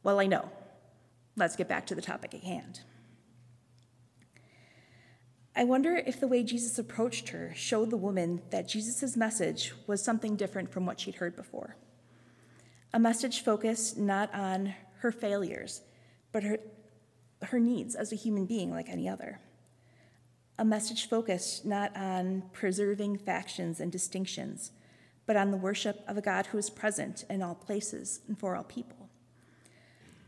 Well, 0.02 0.20
I 0.20 0.26
know. 0.26 0.50
Let's 1.36 1.56
get 1.56 1.68
back 1.68 1.86
to 1.86 1.94
the 1.94 2.02
topic 2.02 2.34
at 2.34 2.42
hand. 2.42 2.80
I 5.56 5.64
wonder 5.64 5.96
if 5.96 6.20
the 6.20 6.28
way 6.28 6.42
Jesus 6.42 6.78
approached 6.78 7.30
her 7.30 7.52
showed 7.54 7.90
the 7.90 7.96
woman 7.96 8.42
that 8.50 8.68
Jesus' 8.68 9.16
message 9.16 9.72
was 9.86 10.02
something 10.02 10.36
different 10.36 10.70
from 10.70 10.86
what 10.86 11.00
she'd 11.00 11.16
heard 11.16 11.34
before. 11.34 11.76
A 12.92 12.98
message 12.98 13.42
focused 13.42 13.98
not 13.98 14.32
on 14.34 14.74
her 14.98 15.12
failures, 15.12 15.82
but 16.32 16.42
her, 16.42 16.58
her 17.42 17.60
needs 17.60 17.94
as 17.94 18.12
a 18.12 18.16
human 18.16 18.46
being 18.46 18.70
like 18.70 18.88
any 18.88 19.08
other 19.08 19.40
a 20.58 20.64
message 20.64 21.08
focused 21.08 21.64
not 21.64 21.96
on 21.96 22.42
preserving 22.52 23.16
factions 23.16 23.78
and 23.78 23.92
distinctions, 23.92 24.72
but 25.24 25.36
on 25.36 25.50
the 25.50 25.56
worship 25.56 26.02
of 26.08 26.18
a 26.18 26.22
God 26.22 26.46
who 26.46 26.58
is 26.58 26.68
present 26.68 27.24
in 27.30 27.42
all 27.42 27.54
places 27.54 28.20
and 28.26 28.36
for 28.36 28.56
all 28.56 28.64
people. 28.64 29.08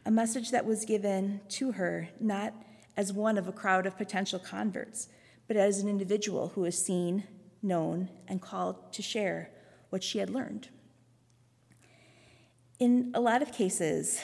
A 0.07 0.11
message 0.11 0.53
that 0.53 0.65
was 0.65 0.85
given 0.85 1.41
to 1.51 1.73
her 1.73 2.09
not 2.21 2.55
as 2.97 3.13
one 3.13 3.39
of 3.39 3.49
a 3.49 3.53
crowd 3.53 3.87
of 3.87 3.99
potential 3.99 4.39
converts, 4.39 5.09
but 5.49 5.57
as 5.57 5.81
an 5.81 5.89
individual 5.89 6.53
who 6.55 6.65
is 6.65 6.79
seen, 6.79 7.25
known, 7.61 8.09
and 8.29 8.41
called 8.41 8.93
to 8.93 9.03
share 9.03 9.51
what 9.91 10.05
she 10.05 10.19
had 10.19 10.31
learned. 10.31 10.69
In 12.81 13.13
a 13.15 13.21
lot 13.21 13.43
of 13.43 13.53
cases, 13.53 14.21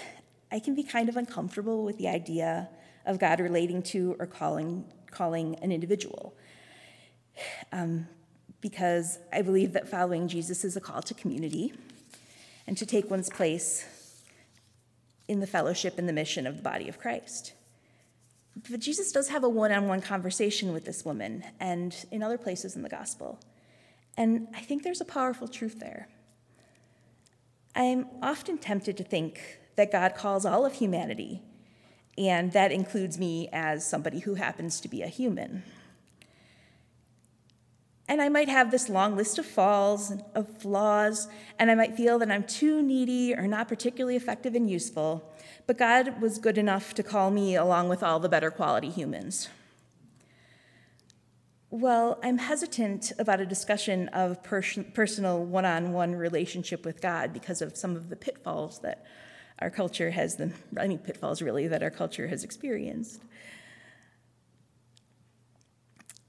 I 0.51 0.59
can 0.59 0.75
be 0.75 0.83
kind 0.83 1.09
of 1.09 1.17
uncomfortable 1.17 1.85
with 1.85 1.99
the 1.99 2.09
idea 2.09 2.69
of 3.05 3.19
God 3.19 3.39
relating 3.39 3.83
to 3.83 4.17
or 4.19 4.27
calling 4.27 4.85
calling 5.11 5.57
an 5.57 5.73
individual. 5.73 6.35
Um, 7.71 8.09
because 8.61 9.19
I 9.33 9.43
believe 9.43 9.75
that 9.75 9.89
following 9.89 10.27
Jesus 10.27 10.65
is 10.65 10.77
a 10.77 10.81
call 10.81 11.03
to 11.03 11.15
community 11.15 11.75
and 12.67 12.77
to 12.79 12.87
take 12.87 13.11
one's 13.11 13.31
place 13.31 13.85
in 15.29 15.41
the 15.41 15.47
fellowship 15.47 15.99
and 15.99 16.09
the 16.09 16.13
mission 16.13 16.47
of 16.47 16.57
the 16.57 16.63
body 16.63 16.89
of 16.89 16.99
Christ. 16.99 17.53
But 18.71 18.81
Jesus 18.81 19.13
does 19.13 19.29
have 19.29 19.45
a 19.45 19.49
one 19.49 19.71
on 19.71 19.87
one 19.87 20.01
conversation 20.01 20.73
with 20.73 20.85
this 20.87 21.05
woman 21.05 21.45
and 21.61 21.95
in 22.11 22.23
other 22.23 22.39
places 22.39 22.75
in 22.75 22.83
the 22.83 22.89
gospel. 22.89 23.39
And 24.17 24.49
I 24.55 24.61
think 24.61 24.83
there's 24.83 25.03
a 25.03 25.05
powerful 25.05 25.47
truth 25.47 25.79
there. 25.79 26.09
I'm 27.77 28.07
often 28.23 28.57
tempted 28.57 28.97
to 28.97 29.05
think 29.05 29.59
that 29.77 29.93
God 29.93 30.15
calls 30.15 30.47
all 30.47 30.65
of 30.65 30.73
humanity 30.73 31.43
and 32.17 32.51
that 32.53 32.73
includes 32.73 33.19
me 33.19 33.51
as 33.53 33.87
somebody 33.87 34.21
who 34.21 34.35
happens 34.35 34.81
to 34.81 34.89
be 34.89 35.03
a 35.03 35.09
human. 35.09 35.63
And 38.09 38.23
I 38.23 38.31
might 38.31 38.49
have 38.49 38.71
this 38.71 38.89
long 38.89 39.15
list 39.15 39.39
of 39.39 39.45
falls, 39.45 40.13
of 40.35 40.49
flaws, 40.59 41.29
and 41.59 41.71
I 41.71 41.75
might 41.75 41.97
feel 41.97 42.19
that 42.21 42.31
I'm 42.31 42.45
too 42.45 42.81
needy 42.81 43.35
or 43.35 43.47
not 43.47 43.69
particularly 43.69 44.17
effective 44.17 44.55
and 44.55 44.71
useful, 44.71 45.31
but 45.67 45.77
God 45.77 46.23
was 46.23 46.39
good 46.39 46.57
enough 46.57 46.95
to 46.95 47.03
call 47.03 47.31
me 47.31 47.57
along 47.57 47.91
with 47.91 48.03
all 48.03 48.21
the 48.21 48.29
better 48.29 48.51
quality 48.51 48.89
humans. 48.89 49.49
Well, 51.79 52.19
I'm 52.23 52.39
hesitant 52.39 53.13
about 53.19 53.43
a 53.43 53.45
discussion 53.45 54.09
of 54.09 54.43
pers- 54.43 54.79
personal 54.95 55.45
one 55.45 55.67
on 55.67 55.93
one 55.93 56.15
relationship 56.15 56.87
with 56.87 57.03
God 57.03 57.35
because 57.35 57.61
of 57.61 57.77
some 57.77 57.97
of 57.97 58.09
the 58.09 58.17
pitfalls 58.17 58.79
that 58.79 59.05
our 59.59 59.69
culture 59.69 60.11
has 60.11 60.37
the 60.37 60.55
any 60.81 60.97
pitfalls 60.97 61.43
really 61.43 61.69
that 61.69 61.83
our 61.83 61.91
culture 61.91 62.29
has 62.29 62.45
experienced. 62.45 63.21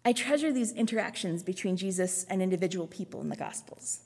I 0.04 0.12
treasure 0.12 0.52
these 0.52 0.74
interactions 0.74 1.44
between 1.44 1.78
Jesus 1.78 2.26
and 2.26 2.42
individual 2.42 2.86
people 2.86 3.22
in 3.22 3.30
the 3.30 3.38
Gospels. 3.38 4.02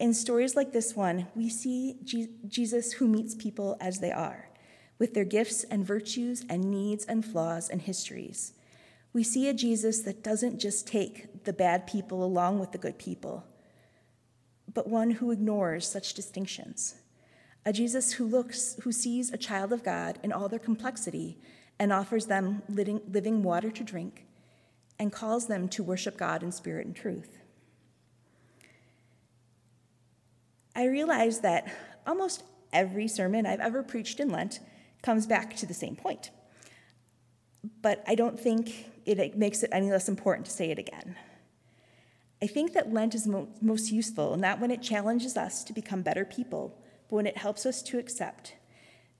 In 0.00 0.12
stories 0.12 0.56
like 0.56 0.72
this 0.72 0.96
one, 0.96 1.28
we 1.36 1.48
see 1.48 1.94
Jesus 2.48 2.94
who 2.94 3.06
meets 3.06 3.36
people 3.36 3.76
as 3.80 4.00
they 4.00 4.10
are, 4.10 4.50
with 4.98 5.14
their 5.14 5.24
gifts 5.24 5.62
and 5.62 5.86
virtues 5.86 6.44
and 6.50 6.72
needs 6.72 7.04
and 7.04 7.24
flaws 7.24 7.68
and 7.68 7.82
histories. 7.82 8.54
We 9.12 9.22
see 9.22 9.48
a 9.48 9.54
Jesus 9.54 10.00
that 10.00 10.22
doesn't 10.22 10.58
just 10.58 10.86
take 10.86 11.44
the 11.44 11.52
bad 11.52 11.86
people 11.86 12.24
along 12.24 12.58
with 12.58 12.72
the 12.72 12.78
good 12.78 12.98
people, 12.98 13.44
but 14.72 14.88
one 14.88 15.10
who 15.12 15.30
ignores 15.30 15.86
such 15.86 16.14
distinctions 16.14 16.96
a 17.64 17.72
Jesus 17.72 18.12
who 18.12 18.26
looks, 18.26 18.76
who 18.82 18.90
sees 18.90 19.32
a 19.32 19.36
child 19.36 19.72
of 19.72 19.84
God 19.84 20.18
in 20.22 20.32
all 20.32 20.48
their 20.48 20.58
complexity 20.58 21.38
and 21.78 21.92
offers 21.92 22.26
them 22.26 22.62
living, 22.68 23.00
living 23.08 23.42
water 23.42 23.70
to 23.70 23.84
drink 23.84 24.26
and 24.98 25.12
calls 25.12 25.46
them 25.46 25.68
to 25.68 25.82
worship 25.82 26.16
God 26.16 26.42
in 26.42 26.52
spirit 26.52 26.86
and 26.86 26.96
truth. 26.96 27.38
I 30.74 30.86
realize 30.86 31.40
that 31.40 31.72
almost 32.06 32.42
every 32.72 33.06
sermon 33.06 33.46
I've 33.46 33.60
ever 33.60 33.82
preached 33.82 34.20
in 34.20 34.30
Lent 34.30 34.60
comes 35.02 35.26
back 35.26 35.56
to 35.56 35.66
the 35.66 35.74
same 35.74 35.96
point. 35.96 36.30
But 37.80 38.02
I 38.08 38.14
don't 38.14 38.40
think 38.40 38.86
it 39.06 39.36
makes 39.36 39.62
it 39.62 39.70
any 39.72 39.90
less 39.90 40.08
important 40.08 40.46
to 40.46 40.52
say 40.52 40.70
it 40.70 40.78
again. 40.78 41.16
I 42.42 42.46
think 42.46 42.72
that 42.72 42.92
Lent 42.92 43.14
is 43.14 43.28
most 43.60 43.92
useful 43.92 44.36
not 44.36 44.60
when 44.60 44.70
it 44.70 44.82
challenges 44.82 45.36
us 45.36 45.62
to 45.64 45.72
become 45.72 46.02
better 46.02 46.24
people 46.24 46.76
but 47.08 47.16
when 47.16 47.26
it 47.26 47.36
helps 47.36 47.66
us 47.66 47.82
to 47.82 47.98
accept 47.98 48.54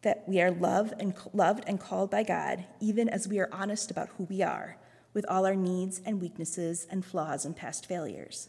that 0.02 0.24
we 0.26 0.40
are 0.40 0.50
loved 0.50 0.94
and, 0.98 1.14
loved 1.32 1.64
and 1.66 1.78
called 1.78 2.10
by 2.10 2.22
God, 2.22 2.64
even 2.80 3.08
as 3.08 3.28
we 3.28 3.38
are 3.38 3.48
honest 3.52 3.90
about 3.90 4.08
who 4.16 4.24
we 4.24 4.42
are, 4.42 4.76
with 5.14 5.26
all 5.28 5.44
our 5.44 5.54
needs 5.54 6.00
and 6.04 6.20
weaknesses 6.20 6.86
and 6.90 7.04
flaws 7.04 7.44
and 7.44 7.54
past 7.54 7.86
failures. 7.86 8.48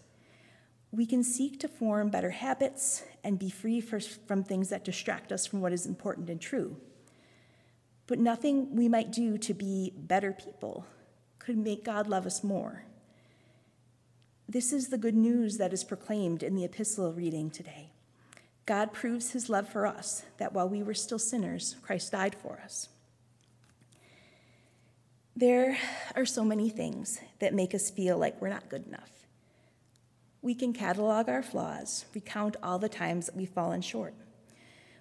We 0.92 1.06
can 1.06 1.24
seek 1.24 1.60
to 1.60 1.68
form 1.68 2.10
better 2.10 2.30
habits 2.30 3.04
and 3.24 3.38
be 3.38 3.50
free 3.50 3.82
for, 3.82 4.00
from 4.00 4.44
things 4.44 4.70
that 4.70 4.86
distract 4.86 5.32
us 5.32 5.46
from 5.46 5.60
what 5.60 5.74
is 5.74 5.86
important 5.86 6.30
and 6.30 6.40
true. 6.40 6.78
But 8.08 8.20
nothing 8.20 8.76
we 8.76 8.88
might 8.88 9.12
do 9.12 9.38
to 9.40 9.54
be 9.54 9.92
better 9.96 10.32
people 10.32 10.86
could 11.44 11.58
make 11.58 11.84
God 11.84 12.08
love 12.08 12.26
us 12.26 12.44
more. 12.44 12.86
This 14.48 14.72
is 14.72 14.90
the 14.90 14.98
good 14.98 15.16
news 15.16 15.58
that 15.58 15.74
is 15.74 15.84
proclaimed 15.84 16.44
in 16.44 16.56
the 16.56 16.64
epistle 16.64 17.12
reading 17.12 17.50
today. 17.50 17.90
God 18.66 18.94
proves 18.94 19.32
his 19.32 19.50
love 19.50 19.68
for 19.68 19.86
us, 19.86 20.24
that 20.38 20.54
while 20.54 20.70
we 20.70 20.84
were 20.84 20.94
still 20.94 21.20
sinners, 21.20 21.76
Christ 21.82 22.12
died 22.12 22.36
for 22.36 22.62
us. 22.64 22.88
There 25.36 25.78
are 26.16 26.26
so 26.26 26.46
many 26.46 26.70
things 26.70 27.20
that 27.40 27.54
make 27.54 27.74
us 27.74 27.90
feel 27.90 28.18
like 28.18 28.40
we're 28.42 28.50
not 28.50 28.70
good 28.70 28.86
enough. 28.88 29.10
We 30.42 30.56
can 30.56 30.72
catalog 30.72 31.28
our 31.28 31.44
flaws, 31.44 32.06
recount 32.14 32.56
all 32.62 32.78
the 32.80 32.90
times 32.90 33.26
that 33.26 33.36
we've 33.36 33.50
fallen 33.50 33.82
short. 33.82 34.14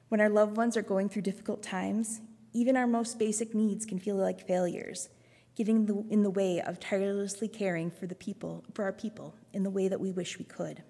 When 0.09 0.20
our 0.20 0.31
loved 0.31 0.57
ones 0.57 0.76
are 0.76 0.83
going 0.83 1.09
through 1.09 1.22
difficult 1.22 1.62
times, 1.62 2.20
even 2.52 2.76
our 2.76 2.87
most 2.87 3.18
basic 3.18 3.55
needs 3.55 3.85
can 3.85 3.98
feel 3.98 4.16
like 4.16 4.46
failures, 4.46 5.09
getting 5.54 6.06
in 6.10 6.22
the 6.22 6.30
way 6.30 6.60
of 6.60 6.80
tirelessly 6.80 7.48
caring 7.48 7.90
for 7.90 8.06
the 8.06 8.14
people, 8.14 8.64
for 8.74 8.84
our 8.84 8.92
people, 8.92 9.34
in 9.52 9.62
the 9.62 9.70
way 9.70 9.88
that 9.88 10.00
we 10.00 10.12
wish 10.12 10.38
we 10.38 10.44
could. 10.44 10.82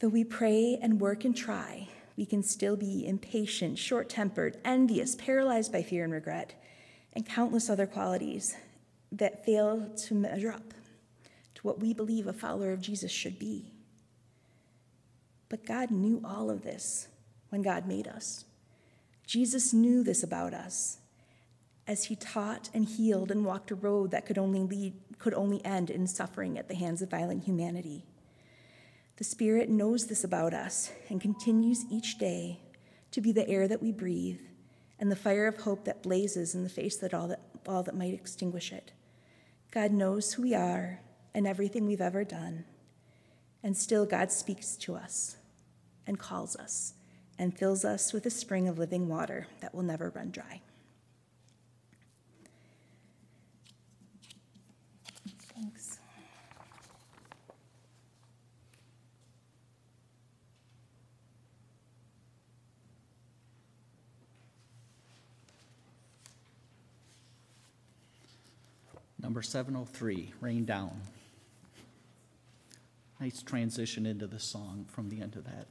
Though 0.00 0.08
we 0.08 0.24
pray 0.24 0.78
and 0.80 1.00
work 1.00 1.24
and 1.24 1.36
try, 1.36 1.88
we 2.16 2.26
can 2.26 2.42
still 2.42 2.76
be 2.76 3.06
impatient, 3.06 3.78
short 3.78 4.08
tempered, 4.08 4.58
envious, 4.64 5.14
paralyzed 5.14 5.72
by 5.72 5.82
fear 5.82 6.04
and 6.04 6.12
regret, 6.12 6.54
and 7.12 7.26
countless 7.26 7.70
other 7.70 7.86
qualities 7.86 8.56
that 9.12 9.44
fail 9.44 9.88
to 10.06 10.14
measure 10.14 10.52
up 10.52 10.74
to 11.54 11.62
what 11.62 11.80
we 11.80 11.92
believe 11.94 12.26
a 12.26 12.32
follower 12.32 12.72
of 12.72 12.80
Jesus 12.80 13.10
should 13.10 13.38
be. 13.38 13.72
But 15.48 15.64
God 15.64 15.90
knew 15.90 16.20
all 16.24 16.50
of 16.50 16.62
this 16.62 17.08
when 17.48 17.62
God 17.62 17.86
made 17.86 18.06
us. 18.06 18.44
Jesus 19.26 19.72
knew 19.72 20.02
this 20.02 20.22
about 20.22 20.54
us 20.54 20.98
as 21.88 22.04
he 22.04 22.14
taught 22.14 22.68
and 22.74 22.84
healed 22.84 23.30
and 23.30 23.44
walked 23.44 23.70
a 23.70 23.74
road 23.74 24.10
that 24.10 24.26
could 24.26 24.38
only 24.38 24.60
lead 24.60 24.92
could 25.18 25.34
only 25.34 25.64
end 25.64 25.90
in 25.90 26.06
suffering 26.06 26.56
at 26.56 26.68
the 26.68 26.76
hands 26.76 27.02
of 27.02 27.10
violent 27.10 27.42
humanity. 27.42 28.04
The 29.16 29.24
Spirit 29.24 29.68
knows 29.68 30.06
this 30.06 30.22
about 30.22 30.54
us 30.54 30.92
and 31.08 31.20
continues 31.20 31.84
each 31.90 32.18
day 32.18 32.60
to 33.10 33.20
be 33.20 33.32
the 33.32 33.48
air 33.48 33.66
that 33.66 33.82
we 33.82 33.90
breathe 33.90 34.38
and 35.00 35.10
the 35.10 35.16
fire 35.16 35.48
of 35.48 35.62
hope 35.62 35.84
that 35.86 36.04
blazes 36.04 36.54
in 36.54 36.62
the 36.62 36.68
face 36.68 36.96
that 36.98 37.14
all 37.14 37.26
that 37.26 37.40
all 37.66 37.82
that 37.82 37.96
might 37.96 38.14
extinguish 38.14 38.70
it. 38.70 38.92
God 39.70 39.90
knows 39.90 40.34
who 40.34 40.42
we 40.42 40.54
are 40.54 41.00
and 41.34 41.46
everything 41.46 41.86
we've 41.86 42.00
ever 42.00 42.22
done. 42.22 42.64
And 43.62 43.76
still, 43.76 44.06
God 44.06 44.30
speaks 44.30 44.76
to 44.76 44.94
us 44.94 45.36
and 46.06 46.18
calls 46.18 46.54
us 46.54 46.94
and 47.38 47.56
fills 47.56 47.84
us 47.84 48.12
with 48.12 48.24
a 48.26 48.30
spring 48.30 48.68
of 48.68 48.78
living 48.78 49.08
water 49.08 49.46
that 49.60 49.74
will 49.74 49.82
never 49.82 50.10
run 50.10 50.30
dry. 50.30 50.62
Number 69.28 69.42
703, 69.42 70.32
Rain 70.40 70.64
Down. 70.64 71.02
Nice 73.20 73.42
transition 73.42 74.06
into 74.06 74.26
the 74.26 74.40
song 74.40 74.86
from 74.88 75.10
the 75.10 75.20
end 75.20 75.36
of 75.36 75.44
that. 75.44 75.66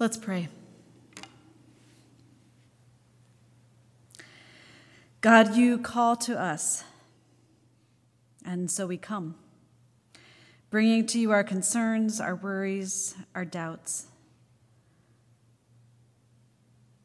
Let's 0.00 0.16
pray. 0.16 0.48
God, 5.20 5.54
you 5.54 5.78
call 5.78 6.16
to 6.16 6.38
us, 6.38 6.82
and 8.44 8.68
so 8.68 8.88
we 8.88 8.96
come, 8.96 9.36
bringing 10.68 11.06
to 11.06 11.20
you 11.20 11.30
our 11.30 11.44
concerns, 11.44 12.20
our 12.20 12.34
worries, 12.34 13.14
our 13.36 13.44
doubts. 13.44 14.08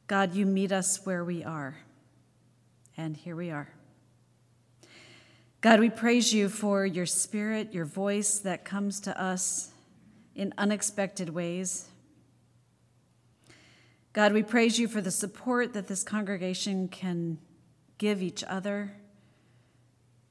God, 0.08 0.34
you 0.34 0.48
meet 0.48 0.72
us 0.72 1.06
where 1.06 1.24
we 1.24 1.44
are, 1.44 1.78
and 2.98 3.16
here 3.16 3.36
we 3.36 3.52
are. 3.52 3.70
God, 5.62 5.80
we 5.80 5.92
praise 5.92 6.34
you 6.34 6.50
for 6.50 6.88
your 6.88 7.06
spirit, 7.06 7.72
your 7.72 7.86
voice 7.86 8.40
that 8.40 8.66
comes 8.66 9.00
to 9.02 9.22
us 9.22 9.70
in 10.34 10.56
unexpected 10.58 11.30
ways. 11.30 11.89
God, 14.12 14.34
we 14.34 14.42
praise 14.42 14.80
you 14.80 14.88
for 14.88 15.02
the 15.02 15.12
support 15.12 15.74
that 15.74 15.88
this 15.88 16.04
congregation 16.04 16.88
can 16.88 17.38
give 17.98 18.24
each 18.24 18.44
other. 18.44 18.94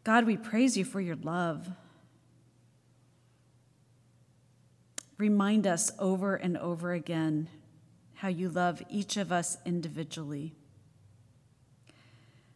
God, 0.02 0.26
we 0.26 0.36
praise 0.36 0.76
you 0.76 0.84
for 0.84 1.00
your 1.00 1.16
love. 1.16 1.68
Remind 5.16 5.66
us 5.66 5.92
over 5.98 6.34
and 6.34 6.56
over 6.56 6.92
again 6.92 7.48
how 8.14 8.28
you 8.28 8.48
love 8.48 8.82
each 8.88 9.16
of 9.16 9.30
us 9.30 9.58
individually. 9.64 10.54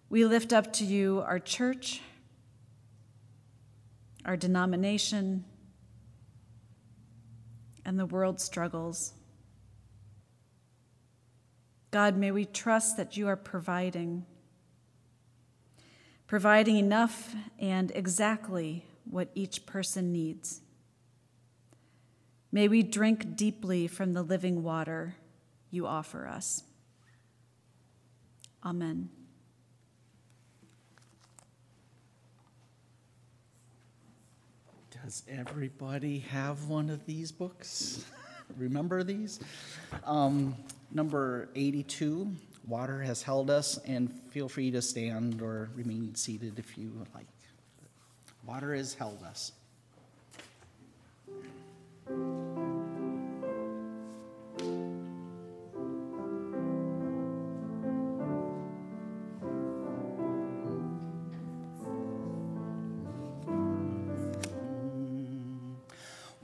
We 0.09 0.25
lift 0.25 0.53
up 0.53 0.73
to 0.75 0.85
you 0.85 1.23
our 1.27 1.39
church, 1.39 2.01
our 4.25 4.37
denomination, 4.37 5.45
and 7.85 7.99
the 7.99 8.07
world's 8.07 8.43
struggles. 8.43 9.13
God, 11.93 12.17
may 12.17 12.31
we 12.31 12.47
trust 12.47 12.97
that 12.97 13.19
you 13.19 13.29
are 13.29 13.37
providing, 13.37 14.25
providing 16.27 16.79
enough 16.79 17.35
and 17.59 17.93
exactly 17.95 18.87
what 19.05 19.29
each 19.35 19.67
person 19.67 20.11
needs. 20.11 20.63
May 22.51 22.67
we 22.67 22.83
drink 22.83 23.37
deeply 23.37 23.88
from 23.88 24.15
the 24.15 24.23
living 24.23 24.63
water 24.63 25.17
you 25.71 25.87
offer 25.87 26.27
us. 26.27 26.63
Amen. 28.65 29.11
Does 35.05 35.25
everybody 35.29 36.21
have 36.21 36.69
one 36.69 36.88
of 36.88 37.05
these 37.05 37.31
books? 37.31 38.07
Remember 38.57 39.03
these? 39.03 39.40
Um, 40.07 40.57
number 40.95 41.49
82, 41.55 42.31
Water 42.67 43.03
Has 43.03 43.23
Held 43.23 43.51
Us, 43.51 43.79
and 43.79 44.13
feel 44.31 44.49
free 44.49 44.71
to 44.71 44.83
stand 44.83 45.40
or 45.43 45.71
remain 45.75 46.15
seated 46.15 46.59
if 46.59 46.77
you 46.79 46.93
like. 47.15 47.27
Water 48.45 48.75
has 48.75 48.95
held 48.95 49.23
us. 49.23 49.53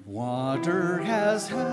Water 0.05 0.99
has 0.99 1.49
held 1.49 1.68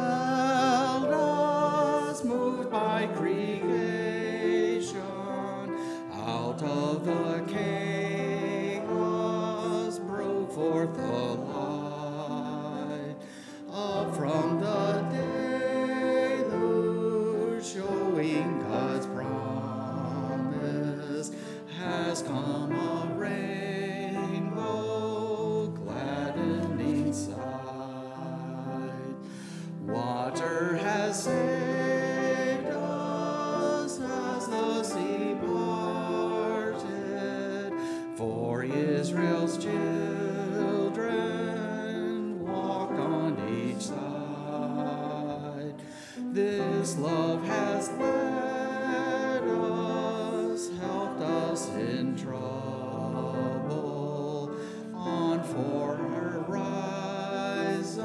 showing 18.16 18.64
God's 18.70 19.05
This 46.86 47.00
love 47.00 47.42
has 47.46 47.90
led 47.94 49.42
us, 49.42 50.70
helped 50.80 51.20
us 51.20 51.68
in 51.70 52.16
trouble, 52.16 53.72
on 54.94 55.44
for 55.46 55.96
horizon, 55.96 58.04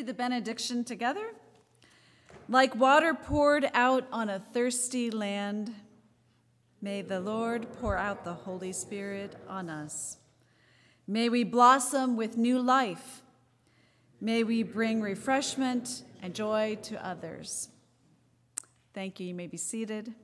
read 0.00 0.06
the 0.06 0.14
benediction 0.14 0.82
together. 0.82 1.26
Like 2.48 2.74
water 2.74 3.12
poured 3.12 3.68
out 3.74 4.06
on 4.10 4.30
a 4.30 4.38
thirsty 4.38 5.10
land, 5.10 5.74
may 6.80 7.02
the 7.02 7.20
Lord 7.20 7.70
pour 7.74 7.98
out 7.98 8.24
the 8.24 8.32
Holy 8.32 8.72
Spirit 8.72 9.36
on 9.46 9.68
us. 9.68 10.16
May 11.06 11.28
we 11.28 11.44
blossom 11.44 12.16
with 12.16 12.38
new 12.38 12.58
life. 12.58 13.20
May 14.22 14.42
we 14.42 14.62
bring 14.62 15.02
refreshment 15.02 16.02
and 16.22 16.34
joy 16.34 16.78
to 16.84 17.06
others. 17.06 17.68
Thank 18.94 19.20
you. 19.20 19.26
You 19.26 19.34
may 19.34 19.48
be 19.48 19.58
seated. 19.58 20.14